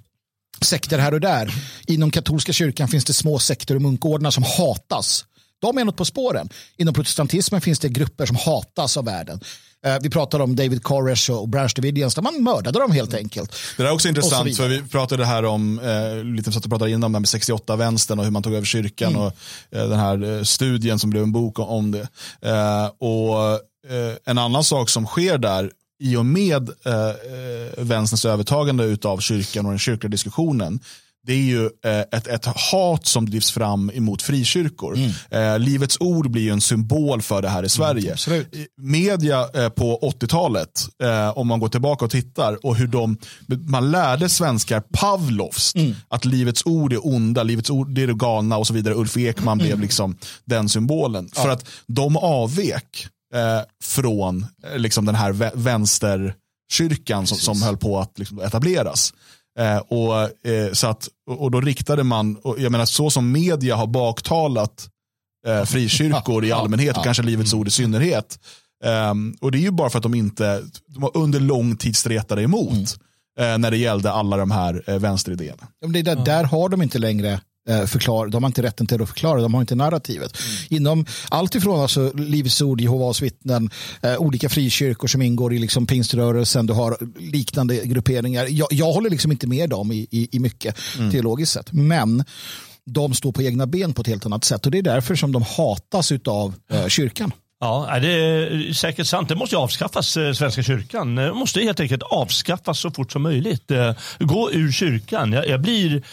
sekter 0.63 0.99
här 0.99 1.13
och 1.13 1.19
där. 1.19 1.53
Inom 1.87 2.11
katolska 2.11 2.53
kyrkan 2.53 2.87
finns 2.87 3.05
det 3.05 3.13
små 3.13 3.39
sekter 3.39 3.75
och 3.75 3.81
munkordnar 3.81 4.31
som 4.31 4.43
hatas. 4.43 5.25
De 5.61 5.77
är 5.77 5.85
något 5.85 5.97
på 5.97 6.05
spåren. 6.05 6.49
Inom 6.77 6.93
protestantismen 6.93 7.61
finns 7.61 7.79
det 7.79 7.89
grupper 7.89 8.25
som 8.25 8.35
hatas 8.35 8.97
av 8.97 9.05
världen. 9.05 9.39
Eh, 9.85 9.97
vi 10.01 10.09
pratade 10.09 10.43
om 10.43 10.55
David 10.55 10.83
Koresh 10.83 11.31
och 11.31 11.49
Branch 11.49 11.73
Davidians 11.75 12.15
där 12.15 12.21
man 12.21 12.43
mördade 12.43 12.79
dem 12.79 12.91
helt 12.91 13.13
enkelt. 13.13 13.55
Det 13.77 13.83
är 13.83 13.91
också 13.91 14.07
intressant 14.09 14.57
för 14.57 14.67
vi 14.67 14.81
pratade 14.81 15.25
här 15.25 15.45
om, 15.45 15.79
eh, 15.79 16.23
lite 16.23 16.51
satt 16.51 16.63
och 16.65 16.71
pratade 16.71 16.91
innan 16.91 17.11
med 17.11 17.21
68-vänstern 17.21 18.19
och 18.19 18.25
hur 18.25 18.31
man 18.31 18.43
tog 18.43 18.53
över 18.53 18.65
kyrkan 18.65 19.09
mm. 19.09 19.21
och 19.21 19.33
eh, 19.71 19.89
den 19.89 19.99
här 19.99 20.37
eh, 20.37 20.43
studien 20.43 20.99
som 20.99 21.09
blev 21.09 21.23
en 21.23 21.31
bok 21.31 21.59
om 21.59 21.91
det. 21.91 22.07
Eh, 22.41 22.85
och 22.97 23.51
eh, 23.89 24.15
en 24.25 24.37
annan 24.37 24.63
sak 24.63 24.89
som 24.89 25.05
sker 25.05 25.37
där 25.37 25.71
i 26.03 26.15
och 26.15 26.25
med 26.25 26.69
eh, 26.85 26.93
eh, 26.93 27.83
vänsterns 27.83 28.25
övertagande 28.25 28.97
av 29.03 29.19
kyrkan 29.19 29.65
och 29.65 29.71
den 29.71 29.79
kyrkliga 29.79 30.09
diskussionen 30.09 30.79
det 31.25 31.33
är 31.33 31.37
ju 31.37 31.65
eh, 31.65 31.99
ett, 31.99 32.27
ett 32.27 32.45
hat 32.45 33.05
som 33.05 33.29
drivs 33.29 33.51
fram 33.51 33.91
emot 33.93 34.21
frikyrkor. 34.21 34.97
Mm. 34.97 35.11
Eh, 35.29 35.59
Livets 35.59 35.97
ord 35.99 36.31
blir 36.31 36.41
ju 36.41 36.49
en 36.49 36.61
symbol 36.61 37.21
för 37.21 37.41
det 37.41 37.49
här 37.49 37.57
i 37.57 37.59
mm, 37.59 37.69
Sverige. 37.69 38.15
Mm, 38.27 38.45
Media 38.77 39.43
på 39.69 39.99
80-talet, 40.01 40.87
eh, 41.03 41.37
om 41.37 41.47
man 41.47 41.59
går 41.59 41.69
tillbaka 41.69 42.05
och 42.05 42.11
tittar, 42.11 42.65
och 42.65 42.75
hur 42.75 42.87
de, 42.87 43.17
man 43.47 43.91
lärde 43.91 44.29
svenskar 44.29 44.83
Pavlovs 44.93 45.75
mm. 45.75 45.95
att 46.07 46.25
Livets 46.25 46.65
ord 46.65 46.93
är 46.93 47.07
onda, 47.07 47.43
Livets 47.43 47.69
ord 47.69 47.89
det 47.89 48.03
är 48.03 48.07
det 48.07 48.13
galna 48.13 48.57
och 48.57 48.67
så 48.67 48.73
vidare. 48.73 48.95
Ulf 48.95 49.17
Ekman 49.17 49.57
blev 49.57 49.79
liksom 49.79 50.17
den 50.45 50.69
symbolen. 50.69 51.29
Ja. 51.35 51.41
För 51.41 51.49
att 51.49 51.65
de 51.87 52.17
avvek 52.17 53.07
eh, 53.33 53.61
från 53.83 54.45
eh, 54.63 54.77
liksom 54.77 55.05
den 55.05 55.15
här 55.15 55.31
vänsterkyrkan 55.55 57.27
som, 57.27 57.37
som 57.37 57.61
höll 57.61 57.77
på 57.77 57.99
att 57.99 58.19
liksom, 58.19 58.39
etableras. 58.39 59.13
Eh, 59.59 59.77
och, 59.77 60.47
eh, 60.47 60.71
så 60.73 60.87
att, 60.87 61.09
och 61.29 61.51
då 61.51 61.61
riktade 61.61 62.03
man, 62.03 62.35
och 62.35 62.59
jag 62.59 62.71
menar 62.71 62.85
så 62.85 63.09
som 63.09 63.31
media 63.31 63.75
har 63.75 63.87
baktalat 63.87 64.89
eh, 65.47 65.63
frikyrkor 65.63 66.45
i 66.45 66.51
allmänhet 66.51 66.97
och 66.97 67.03
kanske 67.03 67.23
Livets 67.23 67.53
Ord 67.53 67.67
i 67.67 67.71
synnerhet. 67.71 68.39
Um, 68.85 69.37
och 69.41 69.51
det 69.51 69.57
är 69.57 69.61
ju 69.61 69.71
bara 69.71 69.89
för 69.89 69.97
att 69.97 70.03
de 70.03 70.13
inte, 70.13 70.63
de 70.87 71.03
har 71.03 71.17
under 71.17 71.39
lång 71.39 71.77
tid 71.77 71.95
stretade 71.95 72.43
emot 72.43 72.71
mm. 72.71 73.53
eh, 73.53 73.57
när 73.57 73.71
det 73.71 73.77
gällde 73.77 74.11
alla 74.11 74.37
de 74.37 74.51
här 74.51 74.83
eh, 74.87 74.99
vänsteridéerna. 74.99 75.67
Det 75.87 76.01
där, 76.01 76.15
där 76.15 76.43
har 76.43 76.69
de 76.69 76.81
inte 76.81 76.99
längre 76.99 77.41
förklara, 77.87 78.29
de 78.29 78.43
har 78.43 78.49
inte 78.49 78.63
rätten 78.63 78.87
till 78.87 79.01
att 79.01 79.09
förklara, 79.09 79.41
de 79.41 79.53
har 79.53 79.61
inte 79.61 79.75
narrativet. 79.75 80.37
Mm. 80.39 80.77
Inom 80.77 81.05
allt 81.29 81.55
ifrån 81.55 81.81
alltså, 81.81 82.11
Livets 82.15 82.61
ord, 82.61 82.81
Jehovas 82.81 83.21
vittnen, 83.21 83.69
eh, 84.01 84.17
olika 84.17 84.49
frikyrkor 84.49 85.07
som 85.07 85.21
ingår 85.21 85.53
i 85.53 85.59
liksom 85.59 85.85
pingströrelsen, 85.85 86.65
du 86.65 86.73
har 86.73 86.97
liknande 87.19 87.75
grupperingar. 87.75 88.47
Jag, 88.49 88.67
jag 88.71 88.93
håller 88.93 89.09
liksom 89.09 89.31
inte 89.31 89.47
med 89.47 89.69
dem 89.69 89.91
i, 89.91 90.07
i, 90.11 90.27
i 90.31 90.39
mycket 90.39 90.77
mm. 90.97 91.11
teologiskt 91.11 91.53
sett, 91.53 91.73
men 91.73 92.23
de 92.85 93.13
står 93.13 93.31
på 93.31 93.41
egna 93.41 93.67
ben 93.67 93.93
på 93.93 94.01
ett 94.01 94.07
helt 94.07 94.25
annat 94.25 94.43
sätt 94.43 94.65
och 94.65 94.71
det 94.71 94.77
är 94.77 94.83
därför 94.83 95.15
som 95.15 95.31
de 95.31 95.41
hatas 95.41 96.11
av 96.27 96.55
eh, 96.71 96.87
kyrkan. 96.87 97.31
Ja, 97.63 97.99
det 98.01 98.07
är 98.07 98.73
säkert 98.73 99.07
sant. 99.07 99.29
Det 99.29 99.35
måste 99.35 99.57
avskaffas, 99.57 100.17
eh, 100.17 100.33
Svenska 100.33 100.63
kyrkan. 100.63 101.15
Det 101.15 101.33
måste 101.33 101.61
helt 101.61 101.79
enkelt 101.79 102.03
avskaffas 102.03 102.79
så 102.79 102.91
fort 102.91 103.11
som 103.11 103.21
möjligt. 103.21 103.71
Eh, 103.71 103.93
gå 104.19 104.51
ur 104.51 104.71
kyrkan. 104.71 105.31
Jag 105.31 105.61
blir, 105.61 106.03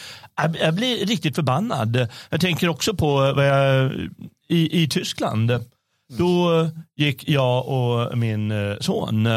jag 0.60 0.74
blir 0.74 1.06
riktigt 1.06 1.34
förbannad. 1.34 2.08
Jag 2.30 2.40
tänker 2.40 2.68
också 2.68 2.94
på 2.94 3.34
jag, 3.36 3.92
i, 4.48 4.82
i 4.82 4.88
Tyskland. 4.88 5.64
Då 6.18 6.68
gick 6.96 7.28
jag 7.28 7.68
och 7.68 8.18
min 8.18 8.50
eh, 8.50 8.76
son 8.80 9.28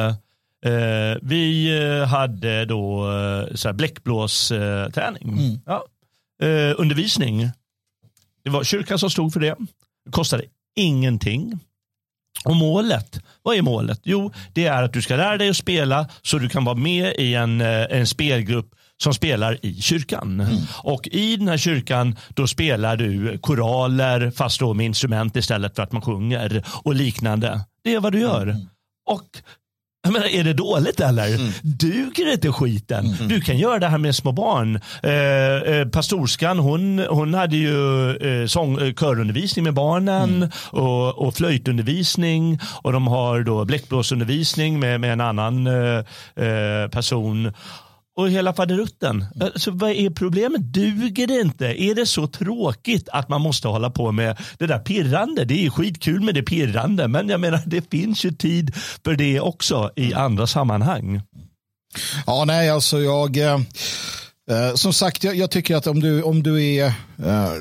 vi 1.21 1.69
hade 2.07 2.65
då 2.65 3.07
så 3.55 3.73
bläckblåsträning. 3.73 5.29
Mm. 5.29 5.59
Ja. 5.65 5.83
undervisning. 6.77 7.49
Det 8.43 8.49
var 8.49 8.63
kyrkan 8.63 8.99
som 8.99 9.09
stod 9.09 9.33
för 9.33 9.39
det. 9.39 9.55
Det 10.05 10.11
kostade 10.11 10.43
ingenting. 10.75 11.59
Och 12.45 12.55
målet, 12.55 13.19
vad 13.41 13.55
är 13.57 13.61
målet? 13.61 13.99
Jo, 14.03 14.31
det 14.53 14.65
är 14.65 14.83
att 14.83 14.93
du 14.93 15.01
ska 15.01 15.15
lära 15.15 15.37
dig 15.37 15.49
att 15.49 15.57
spela 15.57 16.09
så 16.21 16.37
du 16.37 16.49
kan 16.49 16.65
vara 16.65 16.75
med 16.75 17.13
i 17.17 17.33
en, 17.33 17.61
eh, 17.61 17.85
en 17.89 18.07
spelgrupp 18.07 18.75
som 19.03 19.13
spelar 19.13 19.65
i 19.65 19.81
kyrkan. 19.81 20.39
Mm. 20.39 20.57
Och 20.83 21.07
i 21.07 21.35
den 21.35 21.47
här 21.47 21.57
kyrkan 21.57 22.15
då 22.29 22.47
spelar 22.47 22.97
du 22.97 23.37
koraler 23.37 24.31
fast 24.31 24.59
då 24.59 24.73
med 24.73 24.85
instrument 24.85 25.35
istället 25.35 25.75
för 25.75 25.83
att 25.83 25.91
man 25.91 26.01
sjunger 26.01 26.63
och 26.83 26.95
liknande. 26.95 27.61
Det 27.83 27.93
är 27.93 27.99
vad 27.99 28.11
du 28.11 28.19
gör. 28.19 28.43
Mm. 28.47 28.67
Och 29.09 29.27
menar, 30.11 30.25
är 30.25 30.43
det 30.43 30.53
dåligt 30.53 30.99
eller? 30.99 31.35
Mm. 31.35 31.51
Duger 31.61 32.33
inte 32.33 32.51
skiten? 32.51 33.05
Mm. 33.05 33.27
Du 33.27 33.41
kan 33.41 33.57
göra 33.57 33.79
det 33.79 33.87
här 33.87 33.97
med 33.97 34.15
små 34.15 34.31
barn. 34.31 34.79
Eh, 35.03 35.73
eh, 35.73 35.87
pastorskan 35.87 36.59
hon, 36.59 36.99
hon 37.09 37.33
hade 37.33 37.57
ju 37.57 38.09
eh, 38.15 38.47
sång, 38.47 38.81
eh, 38.81 38.93
körundervisning 38.93 39.63
med 39.63 39.73
barnen 39.73 40.35
mm. 40.35 40.49
och, 40.69 41.27
och 41.27 41.35
flöjtundervisning 41.35 42.59
och 42.83 42.93
de 42.93 43.07
har 43.07 43.43
då 43.43 43.65
bläckblåsundervisning 43.65 44.79
med, 44.79 45.01
med 45.01 45.13
en 45.13 45.21
annan 45.21 45.67
eh, 45.67 45.97
eh 46.45 46.89
person 46.91 47.53
och 48.15 48.29
hela 48.29 48.53
faderutten. 48.53 49.25
Alltså, 49.39 49.71
vad 49.71 49.91
är 49.91 50.09
problemet? 50.09 50.61
Duger 50.61 51.27
det 51.27 51.41
inte? 51.41 51.65
Är 51.83 51.95
det 51.95 52.05
så 52.05 52.27
tråkigt 52.27 53.09
att 53.09 53.29
man 53.29 53.41
måste 53.41 53.67
hålla 53.67 53.89
på 53.89 54.11
med 54.11 54.37
det 54.57 54.67
där 54.67 54.79
pirrande? 54.79 55.45
Det 55.45 55.65
är 55.65 55.69
skitkul 55.69 56.21
med 56.21 56.35
det 56.35 56.43
pirrande, 56.43 57.07
men 57.07 57.29
jag 57.29 57.39
menar 57.39 57.61
det 57.65 57.91
finns 57.91 58.25
ju 58.25 58.31
tid 58.31 58.75
för 59.03 59.15
det 59.15 59.39
också 59.39 59.91
i 59.95 60.13
andra 60.13 60.47
sammanhang. 60.47 61.21
Ja, 62.25 62.43
nej, 62.45 62.69
alltså 62.69 62.99
jag... 62.99 63.37
Eh, 63.37 63.61
eh 64.49 64.75
som 64.75 64.93
sagt, 64.93 65.23
jag, 65.23 65.35
jag, 65.35 65.51
tycker 65.51 65.75
att 65.75 65.87
om 65.87 65.99
du, 65.99 66.21
om 66.21 66.43
du 66.43 66.65
är 66.65 66.85
eh, 67.17 67.51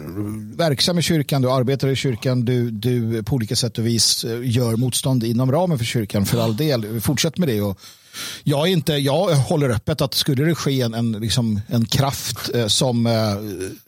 verksam 0.56 0.98
i 0.98 1.02
kyrkan, 1.02 1.42
du 1.42 1.50
arbetar 1.50 1.88
i 1.88 1.96
kyrkan, 1.96 2.44
du, 2.44 2.70
du 2.70 3.22
på 3.22 3.34
olika 3.34 3.56
sätt 3.56 3.78
och 3.78 3.86
vis 3.86 4.24
eh, 4.24 4.40
gör 4.42 4.76
motstånd 4.76 5.24
inom 5.24 5.52
ramen 5.52 5.78
för 5.78 5.84
kyrkan, 5.84 6.26
för 6.26 6.42
all 6.42 6.56
del, 6.56 7.00
fortsätt 7.00 7.38
med 7.38 7.48
det. 7.48 7.60
Och, 7.60 7.78
jag, 8.44 8.68
är 8.68 8.72
inte, 8.72 8.92
jag 8.92 9.34
håller 9.34 9.70
öppet 9.70 10.00
att 10.00 10.14
skulle 10.14 10.44
det 10.44 10.54
ske 10.54 10.80
en, 10.80 10.94
en, 10.94 11.12
liksom, 11.12 11.60
en 11.66 11.84
kraft 11.84 12.54
eh, 12.54 12.66
som, 12.66 13.06
eh, 13.06 13.12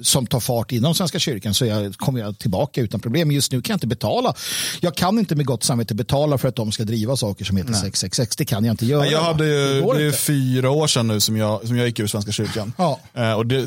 som 0.01 0.27
tar 0.27 0.41
fart 0.41 0.73
inom 0.73 0.95
Svenska 0.95 1.19
kyrkan 1.19 1.55
så 1.55 1.67
jag, 1.67 1.95
kommer 1.95 2.21
jag 2.21 2.39
tillbaka 2.39 2.81
utan 2.81 3.01
problem. 3.01 3.31
Just 3.31 3.53
nu 3.53 3.63
kan 3.63 3.73
jag 3.73 3.77
inte 3.77 3.87
betala. 3.87 4.35
Jag 4.81 4.95
kan 4.95 5.19
inte 5.19 5.35
med 5.35 5.47
gott 5.47 5.63
samvete 5.65 5.95
betala 5.95 6.39
för 6.39 6.49
att 6.49 6.57
de 6.57 6.73
ska 6.73 6.85
driva 6.85 7.17
saker 7.17 7.45
som 7.45 7.57
heter 7.57 7.71
Nej. 7.71 7.81
666. 7.81 8.37
Det 8.37 8.45
kan 8.45 8.65
jag 8.65 8.73
inte 8.73 8.87
göra. 8.87 9.07
Jag 9.07 9.23
hade 9.23 9.47
ju, 9.47 9.81
det, 9.81 9.99
det 9.99 10.05
är 10.05 10.13
fyra 10.13 10.71
år 10.71 10.87
sedan 10.87 11.07
nu 11.07 11.21
som 11.21 11.37
jag, 11.37 11.67
som 11.67 11.77
jag 11.77 11.87
gick 11.87 11.99
ur 11.99 12.07
Svenska 12.07 12.33
kyrkan. 12.33 12.73
Ja. 12.79 13.01
Eh, 13.15 13.33
och 13.33 13.47
det, 13.47 13.67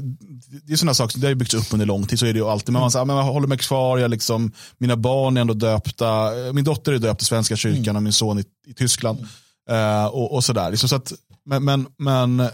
det 0.63 0.73
är 0.73 0.77
sådana 0.77 0.93
saker, 0.93 1.19
det 1.19 1.27
har 1.27 1.35
byggts 1.35 1.53
upp 1.53 1.73
under 1.73 1.85
lång 1.85 2.05
tid. 2.05 2.19
Så 2.19 2.25
är 2.25 2.33
det 2.33 2.39
ju 2.39 2.45
alltid. 2.45 2.73
Men 2.73 2.81
man, 2.81 2.91
mm. 2.91 3.07
men 3.07 3.15
man 3.15 3.25
håller 3.25 3.47
mig 3.47 3.57
kvar, 3.57 3.97
jag 3.97 4.11
liksom, 4.11 4.51
mina 4.77 4.95
barn 4.95 5.37
är 5.37 5.41
ändå 5.41 5.53
döpta. 5.53 6.31
Min 6.53 6.63
dotter 6.63 6.91
är 6.91 6.99
döpt 6.99 7.21
i 7.21 7.25
Svenska 7.25 7.55
kyrkan 7.55 7.83
mm. 7.83 7.95
och 7.95 8.03
min 8.03 8.13
son 8.13 8.39
i, 8.39 8.43
i 8.67 8.73
Tyskland. 8.73 9.19
Mm. 9.19 9.29
Uh, 9.71 10.05
och, 10.05 10.33
och, 10.33 10.43
sådär. 10.43 10.71
Liksom 10.71 10.89
så 10.89 10.95
att, 10.95 11.13
men, 11.45 11.63
men, 11.63 11.87
men 11.97 12.49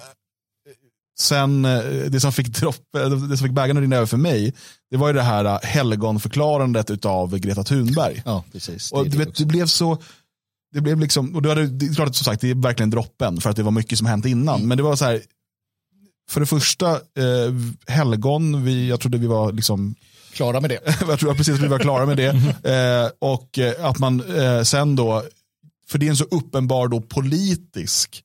sen 1.20 1.66
eh, 1.66 1.82
det 2.10 2.20
som 2.20 2.34
fick, 2.34 2.48
dropp, 2.48 2.96
eh, 2.98 3.10
det 3.10 3.38
som 3.38 3.48
fick 3.48 3.56
bägaren 3.56 3.78
att 3.78 3.82
rinna 3.82 3.96
över 3.96 4.06
för 4.06 4.18
mig, 4.18 4.54
det 4.92 4.98
var 4.98 5.08
ju 5.08 5.14
det 5.14 5.22
här 5.22 5.60
helgonförklarandet 5.64 7.06
av 7.06 7.38
Greta 7.38 7.64
Thunberg. 7.64 8.22
Ja, 8.26 8.44
precis. 8.52 8.90
Det, 8.90 8.96
och, 8.96 9.10
du 9.10 9.18
vet, 9.18 9.36
det 9.36 9.46
blev 9.46 9.66
så, 9.66 9.98
det 10.74 10.82
blev 10.82 11.00
liksom, 11.00 11.36
och 11.36 11.42
då 11.42 11.50
hade, 11.50 11.68
det 11.68 11.86
är 11.86 11.94
klart 11.94 12.10
att 12.10 12.16
som 12.16 12.26
sagt, 12.26 12.42
det 12.42 12.50
är 12.50 12.56
verkligen 12.56 12.90
droppen 12.90 13.42
för 13.42 13.50
att 13.50 13.56
det 13.56 13.64
var 13.64 13.72
mycket 13.72 13.98
som 13.98 14.08
hänt 14.08 14.26
innan. 14.26 14.56
Mm. 14.56 14.68
Men 14.68 14.78
det 14.78 14.84
var 14.84 14.96
så 14.96 15.06
här, 15.06 15.22
för 16.32 16.40
det 16.40 16.46
första, 16.46 16.92
eh, 16.92 17.54
helgon, 17.88 18.64
vi, 18.64 18.90
jag 18.90 19.00
trodde 19.00 19.18
vi 19.18 19.28
var 19.28 19.52
liksom 19.52 19.96
Klara 20.34 20.62
med 20.62 20.70
det. 20.70 20.80
jag 21.08 21.20
tror 21.20 21.34
precis 21.34 21.56
att 21.56 21.62
vi 21.62 21.68
var 21.68 21.80
klara 21.80 22.06
med 22.06 22.18
det. 22.18 22.34
Eh, 22.64 23.10
och 23.20 23.60
att 23.80 24.00
man 24.00 24.38
eh, 24.40 24.64
sen 24.64 24.96
då 24.96 25.24
för 25.90 25.98
det 26.00 26.06
är 26.06 26.10
en 26.10 26.18
så 26.18 26.24
uppenbar 26.24 26.88
då 26.88 27.02
politisk, 27.02 28.24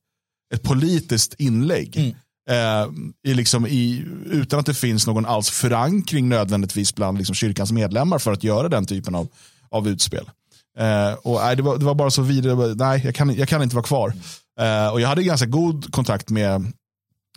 ett 0.55 0.63
politiskt 0.63 1.35
inlägg. 1.39 1.97
Mm. 1.97 2.15
Eh, 2.51 2.89
i 3.31 3.35
liksom 3.35 3.67
i, 3.67 4.05
utan 4.27 4.61
att 4.61 4.67
det 4.67 4.75
finns 4.75 5.07
någon 5.07 5.27
alls 5.27 5.51
förankring 5.51 6.29
nödvändigtvis 6.29 6.95
bland 6.95 7.19
liksom 7.19 7.35
kyrkans 7.35 7.73
medlemmar 7.73 8.19
för 8.19 8.33
att 8.33 8.45
göra 8.45 8.69
den 8.69 8.87
typen 8.87 9.15
av, 9.15 9.29
av 9.71 9.89
utspel. 9.89 10.31
Eh, 10.79 11.13
och, 11.13 11.41
nej, 11.41 11.57
det, 11.57 11.63
var, 11.63 11.79
det 11.79 11.85
var 11.85 11.95
bara 11.95 12.11
så 12.11 12.23
vidare, 12.23 12.75
nej 12.75 13.01
jag 13.05 13.15
kan, 13.15 13.35
jag 13.35 13.49
kan 13.49 13.63
inte 13.63 13.77
vara 13.77 13.87
kvar. 13.87 14.13
Eh, 14.61 14.93
och 14.93 15.01
jag 15.01 15.09
hade 15.09 15.23
ganska 15.23 15.47
god 15.47 15.93
kontakt 15.93 16.31
med 16.31 16.73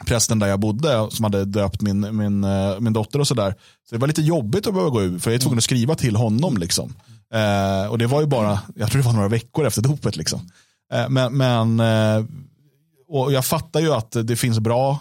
prästen 0.06 0.40
där 0.40 0.48
jag 0.48 0.60
bodde 0.60 1.08
som 1.12 1.24
hade 1.24 1.46
döpt 1.46 1.82
min, 1.82 2.18
min, 2.18 2.44
eh, 2.44 2.80
min 2.80 2.94
dotter 2.94 3.20
och 3.20 3.28
sådär. 3.28 3.56
Så 3.90 3.96
det 3.96 4.00
var 4.00 4.08
lite 4.08 4.22
jobbigt 4.22 4.68
att 4.68 4.74
behöva 4.74 4.90
gå 4.90 5.02
ut 5.02 5.24
för 5.24 5.32
jag 5.32 5.36
är 5.36 5.40
tvungen 5.40 5.58
att 5.58 5.64
skriva 5.64 5.96
till 5.96 6.16
honom. 6.16 6.58
Liksom. 6.58 6.94
Eh, 7.34 7.92
och 7.92 7.98
det 7.98 8.08
var 8.08 8.22
ju 8.22 8.28
bara, 8.28 8.60
jag 8.76 8.92
tror 8.92 9.02
det 9.02 9.08
var 9.08 9.14
några 9.14 9.28
veckor 9.28 9.68
efter 9.68 9.82
dopet. 9.82 10.16
Liksom. 10.16 10.52
Eh, 10.94 11.10
men, 11.10 11.38
men 11.38 11.80
eh, 11.80 12.26
och 13.08 13.34
jag 13.34 13.46
fattar 13.46 13.80
ju 13.80 13.94
att 13.94 14.12
det 14.24 14.36
finns 14.36 14.60
bra 14.60 15.00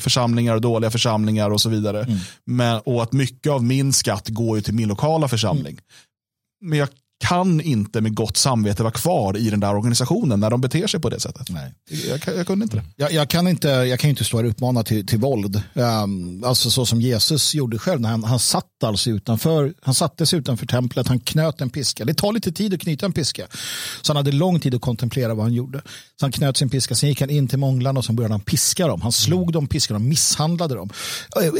församlingar 0.00 0.54
och 0.54 0.60
dåliga 0.60 0.90
församlingar 0.90 1.50
och 1.50 1.60
så 1.60 1.68
vidare. 1.68 2.02
Mm. 2.02 2.18
Men, 2.44 2.80
och 2.80 3.02
att 3.02 3.12
mycket 3.12 3.52
av 3.52 3.64
min 3.64 3.92
skatt 3.92 4.28
går 4.28 4.56
ju 4.56 4.62
till 4.62 4.74
min 4.74 4.88
lokala 4.88 5.28
församling. 5.28 5.72
Mm. 5.72 5.82
Men 6.60 6.78
jag 6.78 6.88
kan 7.18 7.60
inte 7.60 8.00
med 8.00 8.14
gott 8.14 8.36
samvete 8.36 8.82
vara 8.82 8.92
kvar 8.92 9.36
i 9.36 9.50
den 9.50 9.60
där 9.60 9.74
organisationen 9.74 10.40
när 10.40 10.50
de 10.50 10.60
beter 10.60 10.86
sig 10.86 11.00
på 11.00 11.10
det 11.10 11.20
sättet. 11.20 11.50
Nej. 11.50 11.74
Jag, 12.08 12.36
jag 12.36 12.46
kunde 12.46 12.62
inte 12.62 12.76
det. 12.76 12.84
Jag, 12.96 13.12
jag, 13.12 13.30
kan 13.30 13.48
inte. 13.48 13.68
jag 13.68 14.00
kan 14.00 14.10
inte 14.10 14.24
stå 14.24 14.36
här 14.36 14.44
och 14.44 14.50
uppmana 14.50 14.82
till, 14.82 15.06
till 15.06 15.18
våld. 15.18 15.62
Um, 15.74 16.44
alltså 16.44 16.70
så 16.70 16.86
som 16.86 17.00
Jesus 17.00 17.54
gjorde 17.54 17.78
själv. 17.78 18.00
När 18.00 18.08
han, 18.08 18.24
han, 18.24 18.38
satt 18.38 18.84
alltså 18.84 19.10
utanför, 19.10 19.74
han 19.82 19.94
sattes 19.94 20.34
utanför 20.34 20.66
templet, 20.66 21.08
han 21.08 21.20
knöt 21.20 21.60
en 21.60 21.70
piska. 21.70 22.04
Det 22.04 22.14
tar 22.14 22.32
lite 22.32 22.52
tid 22.52 22.74
att 22.74 22.80
knyta 22.80 23.06
en 23.06 23.12
piska. 23.12 23.46
Så 24.02 24.12
han 24.12 24.16
hade 24.16 24.32
lång 24.32 24.60
tid 24.60 24.74
att 24.74 24.80
kontemplera 24.80 25.34
vad 25.34 25.44
han 25.44 25.54
gjorde. 25.54 25.82
Så 26.20 26.24
han 26.24 26.32
knöt 26.32 26.56
sin 26.56 26.70
piska, 26.70 26.94
sen 26.94 27.08
gick 27.08 27.20
han 27.20 27.30
in 27.30 27.48
till 27.48 27.58
månglarna 27.58 27.98
och 27.98 28.04
så 28.04 28.12
började 28.12 28.34
han 28.34 28.40
piska 28.40 28.86
dem. 28.86 29.00
Han 29.00 29.12
slog 29.12 29.42
mm. 29.42 29.52
dem, 29.52 29.66
piskade 29.66 29.98
dem, 29.98 30.08
misshandlade 30.08 30.74
dem. 30.74 30.90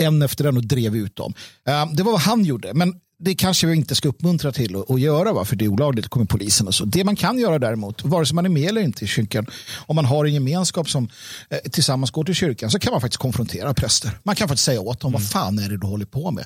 En 0.01 0.23
efter 0.23 0.45
en 0.45 0.57
och 0.57 0.67
drev 0.67 0.97
ut 0.97 1.17
dem. 1.17 1.35
Um, 1.83 1.97
det 1.97 2.03
var 2.03 2.13
vad 2.13 2.21
han 2.21 2.45
gjorde. 2.45 2.75
Men 2.75 2.95
det 3.19 3.35
kanske 3.35 3.67
vi 3.67 3.77
inte 3.77 3.95
ska 3.95 4.09
uppmuntra 4.09 4.53
till 4.53 4.77
att, 4.89 5.01
göra, 5.01 5.33
va? 5.33 5.45
för 5.45 5.57
det 5.57 5.65
är 5.65 5.69
olagligt, 5.69 6.09
kommer 6.09 6.27
polisen 6.27 6.67
och 6.67 6.75
så. 6.75 6.85
Det 6.85 7.05
man 7.05 7.17
kan 7.17 7.39
göra 7.39 7.59
däremot, 7.59 8.05
vare 8.05 8.27
sig 8.27 8.35
man 8.35 8.45
är 8.45 8.49
med 8.49 8.69
eller 8.69 8.81
inte 8.81 9.05
i 9.05 9.09
kyrkan, 9.09 9.47
om 9.87 9.97
man 9.97 10.05
har 10.05 10.25
en 10.25 10.35
gemenskap 10.35 10.91
som 10.91 11.09
eh, 11.51 11.59
tillsammans 11.59 12.11
går 12.11 12.25
till 12.25 12.35
kyrkan, 12.35 12.71
så 12.71 12.79
kan 12.79 12.93
man 12.93 13.01
faktiskt 13.01 13.21
konfrontera 13.21 13.75
präster. 13.75 14.11
Man 14.23 14.37
kan 14.37 14.49
faktiskt 14.49 14.65
säga 14.65 14.81
åt 14.81 15.01
dem, 15.01 15.09
mm. 15.09 15.23
vad 15.23 15.31
fan 15.31 15.59
är 15.59 15.69
det 15.69 15.77
du 15.77 15.87
håller 15.87 16.07
på 16.07 16.31
med? 16.31 16.45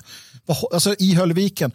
Alltså, 0.73 0.95
I 0.99 1.15
Höllviken, 1.15 1.71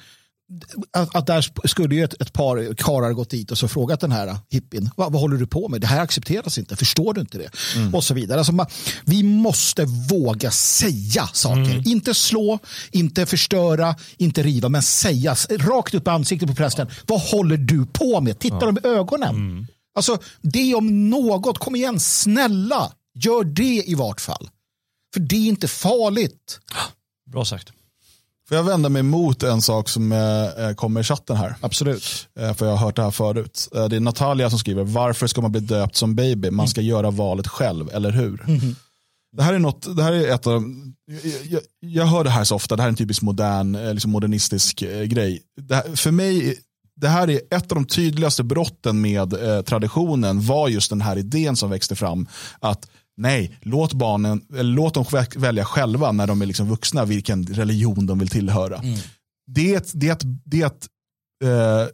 att, 0.92 1.16
att 1.16 1.26
där 1.26 1.66
skulle 1.68 1.94
ju 1.94 2.04
ett, 2.04 2.22
ett 2.22 2.32
par 2.32 2.74
karlar 2.74 3.12
gått 3.12 3.30
dit 3.30 3.50
och 3.50 3.58
så 3.58 3.68
frågat 3.68 4.00
den 4.00 4.12
här 4.12 4.38
hippien, 4.48 4.90
vad, 4.96 5.12
vad 5.12 5.20
håller 5.20 5.36
du 5.36 5.46
på 5.46 5.68
med? 5.68 5.80
Det 5.80 5.86
här 5.86 6.00
accepteras 6.00 6.58
inte, 6.58 6.76
förstår 6.76 7.14
du 7.14 7.20
inte 7.20 7.38
det? 7.38 7.50
Mm. 7.76 7.94
Och 7.94 8.04
så 8.04 8.14
vidare. 8.14 8.38
Alltså 8.38 8.52
man, 8.52 8.66
vi 9.04 9.22
måste 9.22 9.84
våga 9.84 10.50
säga 10.50 11.26
saker. 11.32 11.70
Mm. 11.70 11.82
Inte 11.86 12.14
slå, 12.14 12.58
inte 12.90 13.26
förstöra, 13.26 13.94
inte 14.16 14.42
riva, 14.42 14.68
men 14.68 14.82
säga 14.82 15.36
rakt 15.50 15.94
upp 15.94 16.06
i 16.06 16.10
ansiktet 16.10 16.48
på 16.48 16.54
prästen. 16.54 16.88
Vad 17.06 17.20
håller 17.20 17.56
du 17.56 17.86
på 17.86 18.20
med? 18.20 18.38
Titta 18.38 18.56
ja. 18.60 18.66
dem 18.66 18.78
i 18.84 18.86
ögonen. 18.86 19.34
Mm. 19.34 19.66
Alltså, 19.94 20.18
det 20.42 20.74
om 20.74 21.10
något, 21.10 21.58
kom 21.58 21.76
igen, 21.76 22.00
snälla, 22.00 22.92
gör 23.14 23.44
det 23.44 23.82
i 23.86 23.94
vart 23.94 24.20
fall. 24.20 24.48
För 25.14 25.20
det 25.20 25.36
är 25.36 25.48
inte 25.48 25.68
farligt. 25.68 26.60
Bra 27.32 27.44
sagt. 27.44 27.72
Får 28.48 28.56
jag 28.56 28.64
vända 28.64 28.88
mig 28.88 29.02
mot 29.02 29.42
en 29.42 29.62
sak 29.62 29.88
som 29.88 30.12
eh, 30.12 30.74
kommer 30.76 31.00
i 31.00 31.04
chatten 31.04 31.36
här? 31.36 31.54
Absolut. 31.60 32.28
Eh, 32.38 32.54
för 32.54 32.66
jag 32.66 32.76
har 32.76 32.86
hört 32.86 32.96
det 32.96 33.02
här 33.02 33.10
förut. 33.10 33.68
Eh, 33.74 33.84
det 33.84 33.96
är 33.96 34.00
Natalia 34.00 34.50
som 34.50 34.58
skriver, 34.58 34.84
varför 34.84 35.26
ska 35.26 35.40
man 35.40 35.52
bli 35.52 35.60
döpt 35.60 35.96
som 35.96 36.14
baby? 36.14 36.50
Man 36.50 36.68
ska 36.68 36.80
mm. 36.80 36.90
göra 36.90 37.10
valet 37.10 37.48
själv, 37.48 37.90
eller 37.92 38.10
hur? 38.10 38.44
Mm. 38.48 38.76
Det 39.36 39.42
här 39.42 39.54
är 39.54 39.58
något, 39.58 39.96
det 39.96 40.02
här 40.02 40.12
är 40.12 40.34
ett 40.34 40.46
av 40.46 40.64
jag, 41.06 41.32
jag, 41.50 41.60
jag 41.80 42.06
hör 42.06 42.24
det 42.24 42.30
här 42.30 42.44
så 42.44 42.54
ofta, 42.54 42.76
det 42.76 42.82
här 42.82 42.88
är 42.88 42.92
en 42.92 42.96
typisk 42.96 43.22
modern, 43.22 43.74
eh, 43.74 43.94
liksom 43.94 44.10
modernistisk 44.10 44.82
eh, 44.82 45.02
grej. 45.02 45.42
Här, 45.70 45.96
för 45.96 46.10
mig, 46.10 46.58
det 46.96 47.08
här 47.08 47.30
är 47.30 47.40
ett 47.50 47.72
av 47.72 47.76
de 47.76 47.84
tydligaste 47.84 48.42
brotten 48.42 49.00
med 49.00 49.32
eh, 49.32 49.62
traditionen 49.62 50.40
var 50.40 50.68
just 50.68 50.90
den 50.90 51.00
här 51.00 51.18
idén 51.18 51.56
som 51.56 51.70
växte 51.70 51.96
fram. 51.96 52.28
Att 52.60 52.88
nej, 53.16 53.58
låt 53.60 53.92
barnen, 53.92 54.42
låt 54.48 54.94
dem 54.94 55.04
välja 55.36 55.64
själva 55.64 56.12
när 56.12 56.26
de 56.26 56.42
är 56.42 56.46
liksom 56.46 56.68
vuxna 56.68 57.04
vilken 57.04 57.46
religion 57.46 58.06
de 58.06 58.18
vill 58.18 58.28
tillhöra. 58.28 58.78
Mm. 58.78 58.98
Det 59.46 59.90
det 59.94 60.22
det 60.44 60.90
eh, 61.44 61.88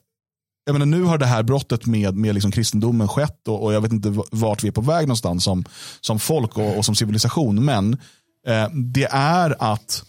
jag 0.64 0.72
menar, 0.72 0.86
nu 0.86 1.02
har 1.02 1.18
det 1.18 1.26
här 1.26 1.42
brottet 1.42 1.86
med, 1.86 2.16
med 2.16 2.34
liksom 2.34 2.52
kristendomen 2.52 3.08
skett 3.08 3.48
och, 3.48 3.62
och 3.62 3.72
jag 3.72 3.80
vet 3.80 3.92
inte 3.92 4.22
vart 4.30 4.64
vi 4.64 4.68
är 4.68 4.72
på 4.72 4.80
väg 4.80 5.08
någonstans 5.08 5.44
som, 5.44 5.64
som 6.00 6.18
folk 6.18 6.58
och, 6.58 6.76
och 6.76 6.84
som 6.84 6.94
civilisation. 6.94 7.64
Men 7.64 7.92
eh, 8.46 8.68
det 8.70 9.08
är 9.10 9.72
att 9.72 10.04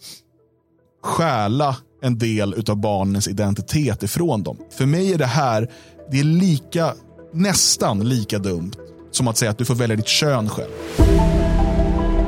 stjäla 1.04 1.78
en 2.02 2.18
del 2.18 2.64
av 2.70 2.76
barnens 2.76 3.28
identitet 3.28 4.04
ifrån 4.04 4.44
dem. 4.44 4.58
För 4.72 4.86
mig 4.86 5.14
är 5.14 5.18
det 5.18 5.26
här, 5.26 5.72
det 6.12 6.20
är 6.20 6.24
lika, 6.24 6.94
nästan 7.34 8.10
lika 8.10 8.40
dumt 8.40 8.72
som 9.16 9.28
att 9.28 9.38
säga 9.38 9.52
att 9.52 9.58
du 9.58 9.66
får 9.66 9.76
välja 9.76 9.96
ditt 9.96 10.08
kön 10.08 10.50
själv. 10.50 10.72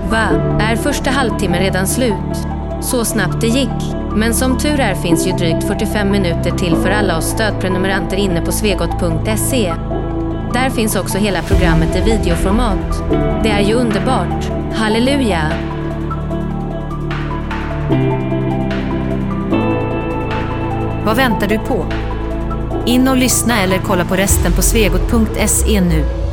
Va? 0.09 0.27
Är 0.61 0.75
första 0.75 1.09
halvtimmen 1.09 1.59
redan 1.59 1.87
slut? 1.87 2.47
Så 2.81 3.05
snabbt 3.05 3.41
det 3.41 3.47
gick. 3.47 3.95
Men 4.15 4.33
som 4.33 4.57
tur 4.57 4.79
är 4.79 4.95
finns 4.95 5.27
ju 5.27 5.31
drygt 5.31 5.67
45 5.67 6.11
minuter 6.11 6.51
till 6.51 6.75
för 6.75 6.89
alla 6.89 7.17
oss 7.17 7.25
stödprenumeranter 7.25 8.17
inne 8.17 8.41
på 8.41 8.51
svegot.se. 8.51 9.73
Där 10.53 10.69
finns 10.69 10.95
också 10.95 11.17
hela 11.17 11.41
programmet 11.41 11.95
i 11.95 12.01
videoformat. 12.01 13.03
Det 13.43 13.49
är 13.49 13.61
ju 13.61 13.73
underbart. 13.73 14.45
Halleluja! 14.73 15.51
Vad 21.05 21.15
väntar 21.15 21.47
du 21.47 21.57
på? 21.57 21.85
In 22.85 23.07
och 23.07 23.17
lyssna 23.17 23.61
eller 23.61 23.77
kolla 23.77 24.05
på 24.05 24.15
resten 24.15 24.51
på 24.51 24.61
svegot.se 24.61 25.81
nu. 25.81 26.24